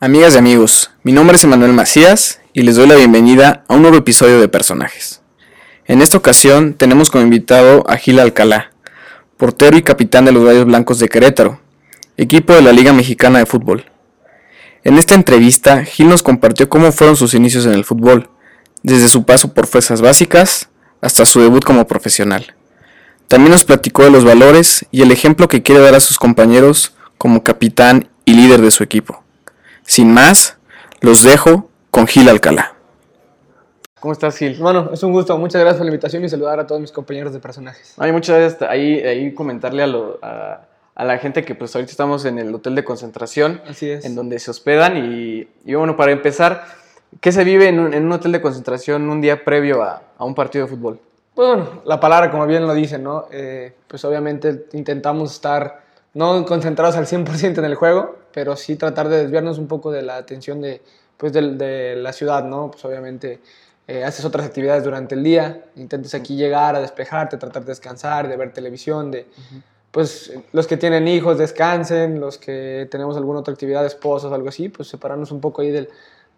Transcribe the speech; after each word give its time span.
Amigas 0.00 0.36
y 0.36 0.38
amigos, 0.38 0.92
mi 1.02 1.10
nombre 1.10 1.34
es 1.34 1.42
Emanuel 1.42 1.72
Macías 1.72 2.38
y 2.52 2.62
les 2.62 2.76
doy 2.76 2.86
la 2.86 2.94
bienvenida 2.94 3.64
a 3.66 3.74
un 3.74 3.82
nuevo 3.82 3.96
episodio 3.96 4.40
de 4.40 4.46
Personajes. 4.46 5.22
En 5.86 6.02
esta 6.02 6.16
ocasión 6.16 6.74
tenemos 6.74 7.10
como 7.10 7.24
invitado 7.24 7.82
a 7.90 7.96
Gil 7.96 8.20
Alcalá, 8.20 8.70
portero 9.36 9.76
y 9.76 9.82
capitán 9.82 10.24
de 10.24 10.30
los 10.30 10.44
Gallos 10.44 10.66
Blancos 10.66 11.00
de 11.00 11.08
Querétaro, 11.08 11.58
equipo 12.16 12.52
de 12.52 12.62
la 12.62 12.70
Liga 12.70 12.92
Mexicana 12.92 13.40
de 13.40 13.46
Fútbol. 13.46 13.86
En 14.84 14.98
esta 14.98 15.16
entrevista, 15.16 15.84
Gil 15.84 16.08
nos 16.08 16.22
compartió 16.22 16.68
cómo 16.68 16.92
fueron 16.92 17.16
sus 17.16 17.34
inicios 17.34 17.66
en 17.66 17.72
el 17.72 17.84
fútbol, 17.84 18.30
desde 18.84 19.08
su 19.08 19.24
paso 19.24 19.52
por 19.52 19.66
fuerzas 19.66 20.00
básicas 20.00 20.68
hasta 21.00 21.26
su 21.26 21.40
debut 21.40 21.64
como 21.64 21.88
profesional. 21.88 22.54
También 23.26 23.50
nos 23.50 23.64
platicó 23.64 24.04
de 24.04 24.12
los 24.12 24.22
valores 24.22 24.86
y 24.92 25.02
el 25.02 25.10
ejemplo 25.10 25.48
que 25.48 25.64
quiere 25.64 25.80
dar 25.80 25.96
a 25.96 26.00
sus 26.00 26.20
compañeros 26.20 26.94
como 27.18 27.42
capitán 27.42 28.08
y 28.24 28.34
líder 28.34 28.60
de 28.60 28.70
su 28.70 28.84
equipo. 28.84 29.24
Sin 29.88 30.12
más, 30.12 30.58
los 31.00 31.22
dejo 31.22 31.70
con 31.90 32.06
Gil 32.06 32.28
Alcalá. 32.28 32.74
¿Cómo 33.98 34.12
estás, 34.12 34.36
Gil? 34.36 34.58
Bueno, 34.60 34.90
es 34.92 35.02
un 35.02 35.12
gusto. 35.12 35.38
Muchas 35.38 35.62
gracias 35.62 35.78
por 35.78 35.86
la 35.86 35.90
invitación 35.90 36.22
y 36.22 36.28
saludar 36.28 36.60
a 36.60 36.66
todos 36.66 36.78
mis 36.78 36.92
compañeros 36.92 37.32
de 37.32 37.40
personajes. 37.40 37.94
Hay 37.96 38.12
muchas 38.12 38.36
veces 38.36 38.68
ahí, 38.68 39.00
ahí 39.00 39.32
comentarle 39.32 39.82
a, 39.82 39.86
lo, 39.86 40.18
a, 40.20 40.66
a, 40.94 41.04
la 41.06 41.16
gente 41.16 41.42
que 41.42 41.54
pues 41.54 41.74
ahorita 41.74 41.90
estamos 41.90 42.26
en 42.26 42.38
el 42.38 42.54
hotel 42.54 42.74
de 42.74 42.84
concentración. 42.84 43.62
Así 43.66 43.88
es. 43.88 44.04
En 44.04 44.14
donde 44.14 44.38
se 44.40 44.50
hospedan 44.50 44.98
y, 44.98 45.48
y 45.64 45.74
bueno, 45.74 45.96
para 45.96 46.12
empezar, 46.12 46.66
¿qué 47.22 47.32
se 47.32 47.42
vive 47.42 47.68
en 47.68 47.80
un, 47.80 47.94
en 47.94 48.04
un 48.04 48.12
hotel 48.12 48.32
de 48.32 48.42
concentración 48.42 49.08
un 49.08 49.22
día 49.22 49.42
previo 49.42 49.82
a, 49.82 50.02
a, 50.18 50.24
un 50.26 50.34
partido 50.34 50.66
de 50.66 50.70
fútbol? 50.70 51.00
Pues 51.34 51.48
bueno, 51.48 51.80
la 51.86 51.98
palabra 51.98 52.30
como 52.30 52.46
bien 52.46 52.66
lo 52.66 52.74
dice, 52.74 52.98
¿no? 52.98 53.24
Eh, 53.32 53.72
pues 53.86 54.04
obviamente 54.04 54.66
intentamos 54.74 55.32
estar 55.32 55.80
no 56.12 56.44
concentrados 56.44 56.96
al 56.96 57.06
100% 57.06 57.56
en 57.56 57.64
el 57.64 57.74
juego, 57.74 58.16
pero 58.38 58.54
sí 58.54 58.76
tratar 58.76 59.08
de 59.08 59.16
desviarnos 59.22 59.58
un 59.58 59.66
poco 59.66 59.90
de 59.90 60.00
la 60.00 60.14
atención 60.14 60.60
de, 60.60 60.80
pues 61.16 61.32
de, 61.32 61.56
de 61.56 61.96
la 61.96 62.12
ciudad, 62.12 62.44
¿no? 62.44 62.70
Pues 62.70 62.84
obviamente 62.84 63.40
eh, 63.88 64.04
haces 64.04 64.24
otras 64.24 64.46
actividades 64.46 64.84
durante 64.84 65.16
el 65.16 65.24
día, 65.24 65.64
intentas 65.74 66.14
aquí 66.14 66.36
llegar 66.36 66.76
a 66.76 66.80
despejarte, 66.80 67.36
tratar 67.36 67.64
de 67.64 67.72
descansar, 67.72 68.28
de 68.28 68.36
ver 68.36 68.52
televisión, 68.52 69.10
de... 69.10 69.22
Uh 69.22 69.56
-huh. 69.56 69.62
Pues 69.90 70.32
los 70.52 70.68
que 70.68 70.76
tienen 70.76 71.08
hijos 71.08 71.36
descansen, 71.36 72.20
los 72.20 72.38
que 72.38 72.86
tenemos 72.92 73.16
alguna 73.16 73.40
otra 73.40 73.52
actividad, 73.54 73.84
esposos, 73.84 74.32
algo 74.32 74.50
así, 74.50 74.68
pues 74.68 74.86
separarnos 74.86 75.32
un 75.32 75.40
poco 75.40 75.62
ahí 75.62 75.72
del, 75.72 75.88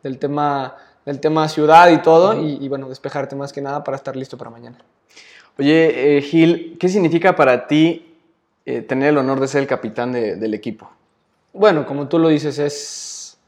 del 0.02 0.16
tema, 0.16 0.74
del 1.04 1.20
tema 1.20 1.46
ciudad 1.50 1.90
y 1.90 1.98
todo, 1.98 2.30
uh 2.30 2.40
-huh. 2.40 2.60
y, 2.60 2.64
y, 2.64 2.68
bueno, 2.70 2.88
despejarte 2.88 3.36
más 3.36 3.52
que 3.52 3.60
nada 3.60 3.84
para 3.84 3.98
estar 3.98 4.16
listo 4.16 4.38
para 4.38 4.50
mañana. 4.50 4.78
Oye, 5.58 6.16
eh, 6.16 6.22
Gil, 6.22 6.78
¿qué 6.80 6.88
significa 6.88 7.36
para 7.36 7.66
ti 7.66 8.16
eh, 8.64 8.80
tener 8.80 9.10
el 9.10 9.18
honor 9.18 9.38
de 9.38 9.48
ser 9.48 9.60
el 9.60 9.66
capitán 9.66 10.12
de, 10.12 10.36
del 10.36 10.54
equipo? 10.54 10.88
Bueno, 11.52 11.84
como 11.84 12.08
tú 12.08 12.18
lo 12.18 12.28
dices, 12.28 12.58
es, 12.60 13.38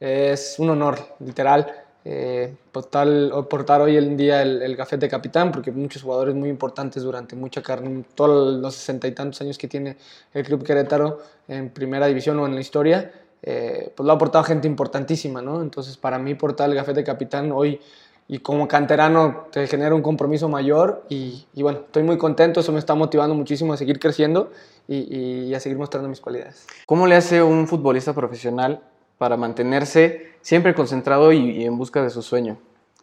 es 0.00 0.56
un 0.58 0.70
honor, 0.70 0.98
literal, 1.20 1.72
eh, 2.04 2.52
portar, 2.72 3.08
portar, 3.48 3.80
hoy 3.82 3.96
en 3.96 4.16
día 4.16 4.42
el, 4.42 4.62
el 4.62 4.74
gafete 4.74 5.06
de 5.06 5.10
capitán, 5.10 5.52
porque 5.52 5.70
muchos 5.70 6.02
jugadores 6.02 6.34
muy 6.34 6.48
importantes 6.48 7.04
durante 7.04 7.36
mucha 7.36 7.62
carne, 7.62 8.04
todos 8.16 8.60
los 8.60 8.74
sesenta 8.74 9.06
y 9.06 9.12
tantos 9.12 9.40
años 9.42 9.58
que 9.58 9.68
tiene 9.68 9.96
el 10.34 10.44
Club 10.44 10.64
Querétaro 10.64 11.20
en 11.46 11.70
primera 11.70 12.08
división 12.08 12.36
o 12.40 12.46
en 12.46 12.54
la 12.56 12.60
historia, 12.60 13.12
eh, 13.42 13.92
pues 13.94 14.04
lo 14.04 14.12
ha 14.12 14.16
aportado 14.16 14.42
gente 14.42 14.66
importantísima, 14.66 15.40
¿no? 15.40 15.62
Entonces, 15.62 15.96
para 15.96 16.18
mí, 16.18 16.34
portar 16.34 16.68
el 16.68 16.74
gafete 16.74 17.00
de 17.00 17.04
capitán 17.04 17.52
hoy 17.52 17.80
y 18.28 18.40
como 18.40 18.66
canterano 18.66 19.46
te 19.52 19.66
genera 19.66 19.94
un 19.94 20.02
compromiso 20.02 20.48
mayor 20.48 21.04
y, 21.08 21.46
y, 21.54 21.62
bueno, 21.62 21.80
estoy 21.86 22.02
muy 22.02 22.18
contento, 22.18 22.60
eso 22.60 22.72
me 22.72 22.78
está 22.78 22.94
motivando 22.94 23.34
muchísimo 23.34 23.72
a 23.72 23.76
seguir 23.76 24.00
creciendo 24.00 24.50
y, 24.88 25.48
y, 25.48 25.54
a 25.54 25.60
seguir 25.60 25.78
mostrando 25.78 26.08
mis 26.08 26.20
cualidades. 26.20 26.66
¿Cómo 26.86 27.06
le 27.06 27.14
hace 27.14 27.42
un 27.42 27.68
futbolista 27.68 28.14
profesional 28.14 28.80
para 29.18 29.36
mantenerse 29.36 30.32
siempre 30.40 30.74
concentrado 30.74 31.32
y, 31.32 31.38
y 31.38 31.64
en 31.64 31.78
busca 31.78 32.02
de 32.02 32.10
su 32.10 32.22
sueño? 32.22 32.58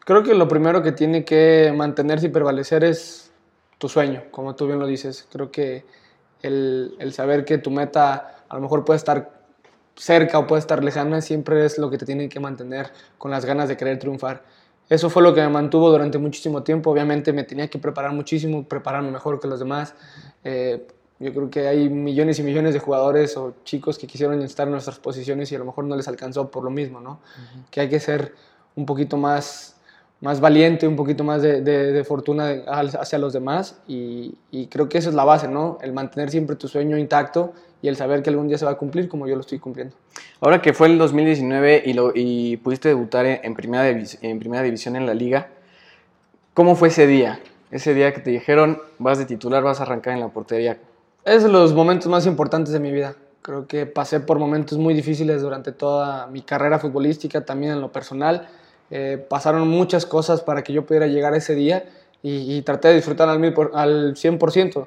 Creo 0.05 0.23
que 0.23 0.33
lo 0.33 0.49
primero 0.49 0.83
que 0.83 0.91
tiene 0.91 1.23
que 1.23 1.73
mantenerse 1.75 2.27
y 2.27 2.29
prevalecer 2.29 2.83
es 2.83 3.31
tu 3.77 3.87
sueño, 3.87 4.23
como 4.31 4.55
tú 4.55 4.67
bien 4.67 4.79
lo 4.79 4.87
dices. 4.87 5.25
Creo 5.31 5.49
que 5.49 5.85
el, 6.41 6.95
el 6.99 7.13
saber 7.13 7.45
que 7.45 7.57
tu 7.57 7.71
meta 7.71 8.43
a 8.49 8.55
lo 8.55 8.61
mejor 8.61 8.83
puede 8.83 8.97
estar 8.97 9.31
cerca 9.95 10.39
o 10.39 10.47
puede 10.47 10.59
estar 10.59 10.83
lejana 10.83 11.21
siempre 11.21 11.65
es 11.65 11.77
lo 11.77 11.89
que 11.89 11.97
te 11.97 12.05
tiene 12.05 12.27
que 12.27 12.39
mantener 12.39 12.91
con 13.17 13.31
las 13.31 13.45
ganas 13.45 13.69
de 13.69 13.77
querer 13.77 13.99
triunfar 13.99 14.43
eso 14.93 15.09
fue 15.09 15.23
lo 15.23 15.33
que 15.33 15.41
me 15.41 15.49
mantuvo 15.49 15.89
durante 15.89 16.17
muchísimo 16.17 16.61
tiempo. 16.61 16.91
Obviamente 16.91 17.33
me 17.33 17.43
tenía 17.43 17.67
que 17.67 17.79
preparar 17.79 18.13
muchísimo, 18.13 18.63
prepararme 18.63 19.11
mejor 19.11 19.39
que 19.39 19.47
los 19.47 19.59
demás. 19.59 19.95
Eh, 20.43 20.85
yo 21.19 21.33
creo 21.33 21.49
que 21.49 21.67
hay 21.67 21.89
millones 21.89 22.39
y 22.39 22.43
millones 22.43 22.73
de 22.73 22.79
jugadores 22.79 23.35
o 23.37 23.55
chicos 23.63 23.97
que 23.97 24.07
quisieron 24.07 24.41
estar 24.41 24.67
en 24.67 24.71
nuestras 24.71 24.99
posiciones 24.99 25.51
y 25.51 25.55
a 25.55 25.59
lo 25.59 25.65
mejor 25.65 25.85
no 25.85 25.95
les 25.95 26.07
alcanzó 26.07 26.51
por 26.51 26.63
lo 26.63 26.69
mismo, 26.69 26.99
¿no? 26.99 27.11
Uh 27.11 27.15
-huh. 27.59 27.69
Que 27.71 27.81
hay 27.81 27.89
que 27.89 27.99
ser 27.99 28.35
un 28.75 28.85
poquito 28.85 29.17
más, 29.17 29.72
más 30.23 30.39
valiente, 30.39 30.87
un 30.87 30.95
poquito 30.95 31.25
más 31.25 31.41
de, 31.41 31.59
de, 31.59 31.91
de 31.91 32.03
fortuna 32.05 32.63
hacia 32.65 33.19
los 33.19 33.33
demás 33.33 33.81
y, 33.89 34.35
y, 34.51 34.67
creo 34.67 34.87
que 34.87 34.97
esa 34.97 35.09
es 35.09 35.15
la 35.15 35.25
base, 35.25 35.49
¿no? 35.49 35.77
El 35.81 35.91
mantener 35.91 36.29
siempre 36.31 36.55
tu 36.55 36.69
sueño 36.69 36.97
intacto 36.97 37.51
y 37.81 37.89
el 37.89 37.97
saber 37.97 38.23
que 38.23 38.29
algún 38.29 38.47
día 38.47 38.57
se 38.57 38.63
va 38.63 38.71
a 38.71 38.77
cumplir 38.77 39.09
como 39.09 39.27
yo 39.27 39.35
lo 39.35 39.41
estoy 39.41 39.59
cumpliendo. 39.59 39.97
Ahora 40.39 40.61
que 40.61 40.71
fue 40.71 40.87
el 40.87 40.97
2019 40.97 41.83
y, 41.85 41.91
lo, 41.91 42.13
y 42.15 42.55
pudiste 42.55 42.87
debutar 42.87 43.25
en 43.25 43.53
primera, 43.53 43.89
en 43.89 44.39
primera 44.39 44.63
división 44.63 44.95
en 44.95 45.05
la 45.05 45.13
liga, 45.13 45.49
¿cómo 46.53 46.77
fue 46.77 46.87
ese 46.87 47.05
día? 47.05 47.41
Ese 47.69 47.93
día 47.93 48.13
que 48.13 48.21
te 48.21 48.29
dijeron, 48.29 48.81
vas 48.99 49.17
de 49.17 49.25
titular, 49.25 49.61
vas 49.61 49.81
a 49.81 49.83
arrancar 49.83 50.13
en 50.13 50.21
la 50.21 50.29
portería. 50.29 50.77
Es 51.25 51.43
de 51.43 51.49
los 51.49 51.73
momentos 51.73 52.07
más 52.07 52.25
importantes 52.25 52.71
de 52.71 52.79
mi 52.79 52.93
vida. 52.93 53.17
Creo 53.41 53.67
que 53.67 53.85
pasé 53.85 54.21
por 54.21 54.39
momentos 54.39 54.77
muy 54.77 54.93
difíciles 54.93 55.41
durante 55.41 55.73
toda 55.73 56.27
mi 56.27 56.43
carrera 56.43 56.79
futbolística, 56.79 57.43
también 57.43 57.73
en 57.73 57.81
lo 57.81 57.91
personal. 57.91 58.47
Eh, 58.95 59.17
pasaron 59.27 59.67
muchas 59.67 60.05
cosas 60.05 60.41
para 60.41 60.63
que 60.63 60.71
yo 60.71 60.85
pudiera 60.85 61.07
llegar 61.07 61.33
a 61.33 61.37
ese 61.37 61.55
día 61.55 61.83
y, 62.21 62.55
y 62.55 62.61
traté 62.61 62.89
de 62.89 62.93
disfrutar 62.93 63.27
al, 63.27 63.39
mil 63.39 63.51
por, 63.51 63.71
al 63.73 64.13
100%. 64.13 64.85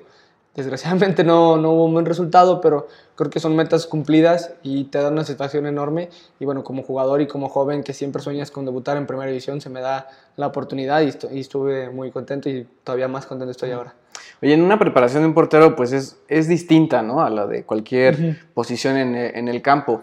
Desgraciadamente 0.55 1.25
no, 1.25 1.57
no, 1.57 1.73
hubo 1.73 1.87
un 1.87 1.93
buen 1.93 2.07
resultado, 2.07 2.61
pero 2.61 2.87
creo 3.17 3.31
que 3.31 3.41
son 3.41 3.57
metas 3.57 3.89
cumplidas 3.89 4.53
y 4.63 4.85
te 4.85 4.99
da 4.99 5.09
una 5.09 5.25
satisfacción 5.25 5.67
enorme. 5.67 6.09
Y 6.39 6.45
bueno, 6.45 6.63
como 6.63 6.85
jugador 6.85 7.21
y 7.21 7.27
como 7.27 7.49
joven 7.49 7.83
que 7.83 7.93
siempre 7.93 8.23
sueñas 8.23 8.53
con 8.53 8.65
debutar 8.65 8.97
en 8.97 9.09
primera 9.09 9.29
división, 9.29 9.61
se 9.61 9.71
me 9.71 9.81
da 9.81 10.07
la 10.37 10.47
oportunidad 10.47 11.03
y, 11.03 11.11
y 11.35 11.41
estuve 11.41 11.91
muy 11.91 12.13
contento 12.13 12.49
y 12.49 12.65
todavía 12.85 13.09
más 13.09 13.27
contento 13.27 13.51
estoy 13.51 13.73
ahora. 13.73 13.93
Oye, 14.41 14.55
en 14.55 14.63
una 14.63 14.79
preparación 14.79 15.25
de 15.25 15.27
un 15.27 15.35
portero 15.35 15.75
pues 15.75 15.91
es, 15.91 16.17
es 16.29 16.47
distinta 16.47 17.03
¿no? 17.03 17.23
a 17.23 17.29
la 17.29 17.49
de 17.49 17.65
cualquier 17.65 18.15
uh 18.15 18.19
-huh. 18.19 18.39
posición 18.55 18.97
en, 18.99 19.17
en 19.17 19.49
el 19.49 19.63
campo. 19.63 20.03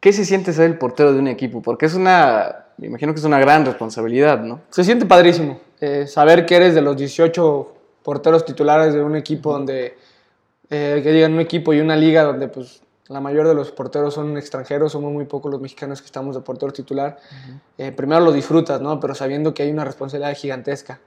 ¿Qué 0.00 0.14
se 0.14 0.24
siente 0.24 0.54
ser 0.54 0.64
el 0.64 0.78
portero 0.78 1.12
de 1.12 1.18
un 1.18 1.28
equipo? 1.28 1.60
Porque 1.60 1.86
es 1.86 1.94
una, 1.94 2.63
me 2.78 2.86
imagino 2.88 3.12
que 3.12 3.20
es 3.20 3.24
una 3.24 3.38
gran 3.38 3.64
responsabilidad, 3.64 4.42
¿no? 4.42 4.60
Se 4.70 4.84
siente 4.84 5.06
padrísimo. 5.06 5.60
Eh, 5.80 6.06
saber 6.06 6.46
que 6.46 6.56
eres 6.56 6.74
de 6.74 6.82
los 6.82 6.96
18 6.96 7.72
porteros 8.02 8.44
titulares 8.44 8.94
de 8.94 9.02
un 9.02 9.16
equipo 9.16 9.52
donde, 9.52 9.96
eh, 10.70 11.00
que 11.02 11.12
digan 11.12 11.34
un 11.34 11.40
equipo 11.40 11.72
y 11.72 11.80
una 11.80 11.96
liga 11.96 12.22
donde 12.24 12.48
pues 12.48 12.82
la 13.08 13.20
mayoría 13.20 13.50
de 13.50 13.54
los 13.54 13.70
porteros 13.70 14.14
son 14.14 14.36
extranjeros, 14.36 14.92
somos 14.92 15.12
muy 15.12 15.26
pocos 15.26 15.50
los 15.50 15.60
mexicanos 15.60 16.00
que 16.00 16.06
estamos 16.06 16.34
de 16.34 16.40
portero 16.42 16.72
titular. 16.72 17.18
Uh 17.18 17.34
-huh. 17.34 17.60
eh, 17.78 17.92
primero 17.92 18.20
lo 18.22 18.32
disfrutas, 18.32 18.80
¿no? 18.80 18.98
Pero 18.98 19.14
sabiendo 19.14 19.52
que 19.52 19.62
hay 19.62 19.70
una 19.70 19.84
responsabilidad 19.84 20.34
gigantesca. 20.36 21.00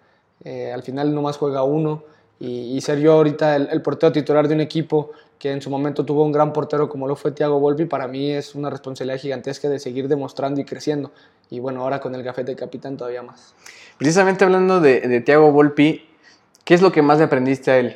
Al 0.46 0.84
final 0.84 1.14
nomás 1.14 1.36
juega 1.36 1.64
uno 1.64 2.04
y, 2.40 2.78
y 2.78 2.82
ser 2.82 3.00
yo 3.00 3.14
ahorita 3.14 3.56
el, 3.56 3.68
el, 3.70 3.82
portero 3.82 4.14
titular 4.14 4.48
de 4.48 4.54
un 4.54 4.62
equipo 4.62 5.12
que 5.40 5.52
en 5.52 5.62
su 5.62 5.70
momento 5.70 6.06
tuvo 6.06 6.24
un 6.24 6.32
gran 6.32 6.54
portero 6.54 6.90
como 6.90 7.08
lo 7.08 7.16
fue 7.16 7.32
Thiago 7.32 7.60
Volpi, 7.60 7.86
para 7.86 8.08
mí 8.08 8.32
es 8.32 8.56
una 8.56 8.70
responsabilidad 8.70 9.20
gigantesca 9.20 9.70
de 9.70 9.80
seguir 9.80 10.08
demostrando 10.08 10.62
y 10.62 10.66
creciendo. 10.66 11.12
Y 11.50 11.60
bueno, 11.60 11.82
ahora 11.82 12.00
con 12.00 12.16
el 12.16 12.24
gafete 12.24 12.52
de 12.52 12.56
capitán 12.56 12.98
todavía 12.98 13.24
más. 13.24 13.54
Precisamente 13.98 14.44
hablando 14.44 14.82
de, 14.82 15.02
de 15.02 15.22
Thiago 15.22 15.52
Volpi, 15.52 16.08
¿Qué 16.68 16.74
es 16.74 16.82
lo 16.82 16.92
que 16.92 17.02
más 17.02 17.18
le 17.18 17.24
aprendiste 17.24 17.72
a 17.72 17.78
él? 17.78 17.96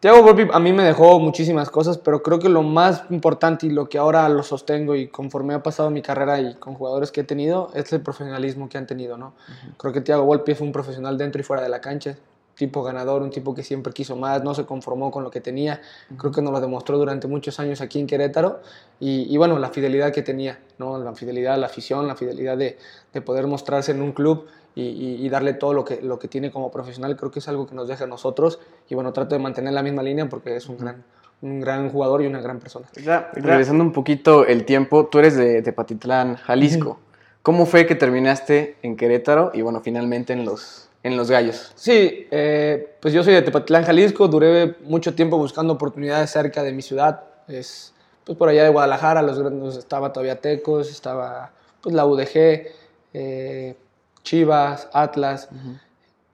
Thiago 0.00 0.22
Volpi 0.22 0.48
a 0.50 0.58
mí 0.58 0.72
me 0.72 0.82
dejó 0.82 1.20
muchísimas 1.20 1.68
cosas, 1.68 1.98
pero 1.98 2.22
creo 2.22 2.38
que 2.38 2.48
lo 2.48 2.62
más 2.62 3.04
importante 3.10 3.66
y 3.66 3.68
lo 3.68 3.90
que 3.90 3.98
ahora 3.98 4.26
lo 4.30 4.42
sostengo 4.42 4.94
y 4.94 5.08
conforme 5.08 5.52
ha 5.52 5.62
pasado 5.62 5.90
mi 5.90 6.00
carrera 6.00 6.40
y 6.40 6.54
con 6.54 6.72
jugadores 6.72 7.12
que 7.12 7.20
he 7.20 7.24
tenido 7.24 7.70
es 7.74 7.92
el 7.92 8.00
profesionalismo 8.00 8.70
que 8.70 8.78
han 8.78 8.86
tenido, 8.86 9.18
¿no? 9.18 9.26
Uh 9.26 9.30
-huh. 9.50 9.76
Creo 9.76 9.92
que 9.92 10.00
Thiago 10.00 10.24
Volpi 10.24 10.54
fue 10.54 10.66
un 10.66 10.72
profesional 10.72 11.18
dentro 11.18 11.42
y 11.42 11.44
fuera 11.44 11.62
de 11.62 11.68
la 11.68 11.82
cancha, 11.82 12.16
tipo 12.60 12.82
ganador, 12.82 13.22
un 13.22 13.30
tipo 13.30 13.54
que 13.54 13.62
siempre 13.62 13.90
quiso 13.94 14.16
más, 14.16 14.44
no 14.44 14.54
se 14.54 14.66
conformó 14.66 15.10
con 15.10 15.24
lo 15.24 15.30
que 15.30 15.40
tenía, 15.40 15.80
creo 16.18 16.30
que 16.30 16.42
nos 16.42 16.52
lo 16.52 16.60
demostró 16.60 16.98
durante 16.98 17.26
muchos 17.26 17.58
años 17.58 17.80
aquí 17.80 17.98
en 17.98 18.06
Querétaro 18.06 18.60
y, 19.00 19.34
y, 19.34 19.36
bueno, 19.38 19.58
la 19.58 19.70
fidelidad 19.70 20.12
que 20.12 20.20
tenía, 20.20 20.58
¿no? 20.76 20.98
La 20.98 21.14
fidelidad 21.14 21.54
a 21.54 21.56
la 21.56 21.68
afición, 21.68 22.06
la 22.06 22.16
fidelidad 22.16 22.58
de, 22.58 22.76
de 23.14 23.20
poder 23.22 23.46
mostrarse 23.46 23.92
en 23.92 24.02
un 24.02 24.12
club 24.12 24.46
y, 24.74 24.82
y, 24.82 25.24
y, 25.24 25.28
darle 25.30 25.54
todo 25.54 25.72
lo 25.72 25.86
que, 25.86 26.02
lo 26.02 26.18
que 26.18 26.28
tiene 26.28 26.50
como 26.50 26.70
profesional, 26.70 27.16
creo 27.16 27.30
que 27.30 27.38
es 27.38 27.48
algo 27.48 27.66
que 27.66 27.74
nos 27.74 27.88
deja 27.88 28.04
a 28.04 28.06
nosotros. 28.06 28.60
Y 28.90 28.94
bueno, 28.94 29.14
trato 29.14 29.34
de 29.34 29.40
mantener 29.40 29.72
la 29.72 29.82
misma 29.82 30.02
línea 30.02 30.28
porque 30.28 30.54
es 30.54 30.68
un 30.68 30.76
gran, 30.76 31.02
un 31.40 31.60
gran 31.60 31.88
jugador 31.88 32.20
y 32.20 32.26
una 32.26 32.42
gran 32.42 32.58
persona. 32.58 32.86
Ya, 33.02 33.30
regresando 33.32 33.82
un 33.82 33.92
poquito 33.92 34.44
el 34.44 34.66
tiempo, 34.66 35.06
tú 35.06 35.18
eres 35.18 35.34
de 35.34 35.62
Tepatitlán, 35.62 36.36
Jalisco. 36.36 37.00
¿Cómo 37.42 37.64
fue 37.64 37.86
que 37.86 37.94
terminaste 37.94 38.76
en 38.82 38.98
Querétaro 38.98 39.50
y 39.54 39.62
bueno, 39.62 39.80
finalmente 39.80 40.34
en 40.34 40.44
los, 40.44 40.89
en 41.02 41.16
los 41.16 41.30
Gallos? 41.30 41.72
Sí, 41.74 42.26
eh, 42.30 42.96
pues 43.00 43.14
yo 43.14 43.22
soy 43.22 43.34
de 43.34 43.42
Tepatitlán, 43.42 43.84
Jalisco. 43.84 44.28
Duré 44.28 44.76
mucho 44.82 45.14
tiempo 45.14 45.38
buscando 45.38 45.72
oportunidades 45.72 46.30
cerca 46.30 46.62
de 46.62 46.72
mi 46.72 46.82
ciudad. 46.82 47.22
Es, 47.48 47.94
pues 48.24 48.36
por 48.36 48.48
allá 48.48 48.64
de 48.64 48.70
Guadalajara, 48.70 49.22
los 49.22 49.38
grandes, 49.38 49.76
estaba 49.76 50.12
todavía 50.12 50.40
Tecos, 50.40 50.90
estaba 50.90 51.52
pues 51.80 51.94
la 51.94 52.06
UDG, 52.06 52.66
eh, 53.14 53.76
Chivas, 54.22 54.88
Atlas. 54.92 55.48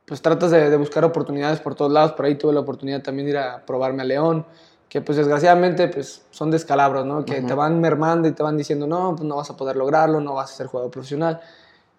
Pues 0.05 0.23
tratas 0.23 0.51
de, 0.51 0.71
de, 0.71 0.77
buscar 0.77 1.05
oportunidades 1.05 1.61
por 1.61 1.75
todos 1.75 1.93
lados. 1.93 2.13
Por 2.13 2.27
ahí 2.27 2.35
tuve 2.35 2.53
la 2.53 2.61
oportunidad 2.61 3.03
también 3.03 3.27
de 3.27 3.33
ir 3.33 3.39
a 3.39 3.65
probarme 3.65 4.03
a 4.03 4.05
León, 4.05 4.45
que 4.89 5.01
pues 5.01 5.19
desgraciadamente 5.19 5.89
pues 5.89 6.23
son 6.31 6.51
descalabros, 6.51 7.05
¿no? 7.07 7.25
Que 7.25 7.43
te 7.43 7.55
van 7.55 7.81
mermando 7.81 8.29
y 8.29 8.33
te 8.33 8.43
van 8.43 8.57
diciendo, 8.57 8.87
no, 8.87 9.15
pues 9.17 9.27
no 9.27 9.37
vas 9.37 9.51
a 9.51 9.57
poder 9.57 9.77
lograrlo, 9.77 10.21
no 10.21 10.35
vas 10.35 10.53
a 10.53 10.57
ser 10.57 10.67
jugador 10.67 10.91
profesional. 10.91 11.41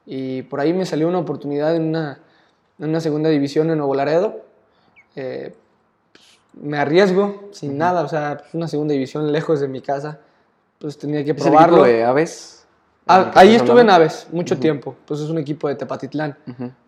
Y 0.05 0.43
por 0.43 0.61
ahí 0.61 0.71
me 0.71 0.85
salió 0.85 1.07
una 1.07 1.19
oportunidad 1.19 1.75
en 1.75 1.89
una, 1.89 2.19
en 2.79 2.89
una 2.89 2.99
segunda 2.99 3.29
división 3.29 3.69
en 3.69 3.77
Nuevo 3.77 3.95
Laredo. 3.95 4.41
Eh, 5.15 5.53
me 6.53 6.77
arriesgo 6.77 7.49
sin 7.51 7.77
nada, 7.77 8.03
o 8.03 8.07
sea, 8.07 8.37
pues, 8.39 8.53
una 8.53 8.67
segunda 8.67 8.93
división 8.93 9.31
lejos 9.31 9.59
de 9.59 9.67
mi 9.67 9.81
casa, 9.81 10.19
pues 10.79 10.97
tenía 10.97 11.23
que 11.23 11.33
probarlo. 11.33 11.85
¿Es 11.85 11.91
el 11.91 11.97
de 11.97 12.03
Aves? 12.03 12.65
Ah, 13.07 13.31
ahí 13.35 13.55
estuve 13.55 13.81
en 13.81 13.89
Aves 13.89 14.27
mucho 14.31 14.57
tiempo, 14.57 14.95
pues 15.05 15.21
es 15.21 15.29
un 15.29 15.37
equipo 15.37 15.69
de 15.69 15.75
Tepatitlán, 15.75 16.37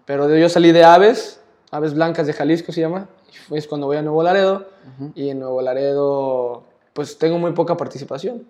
pero 0.06 0.36
yo 0.36 0.50
salí 0.50 0.74
de 0.74 0.84
Aves, 0.84 1.40
Aves 1.72 1.94
Blancas 1.94 2.28
de 2.28 2.34
Jalisco 2.34 2.74
se 2.74 2.82
llama, 2.82 3.08
y 3.50 3.58
es 3.58 3.68
cuando 3.68 3.88
voy 3.88 3.96
a 3.96 4.02
Nuevo 4.02 4.22
Laredo, 4.22 4.68
y 5.16 5.30
en 5.30 5.40
Nuevo 5.40 5.62
Laredo 5.62 6.64
pues 6.92 7.18
tengo 7.18 7.38
muy 7.38 7.54
poca 7.54 7.78
participación, 7.78 8.46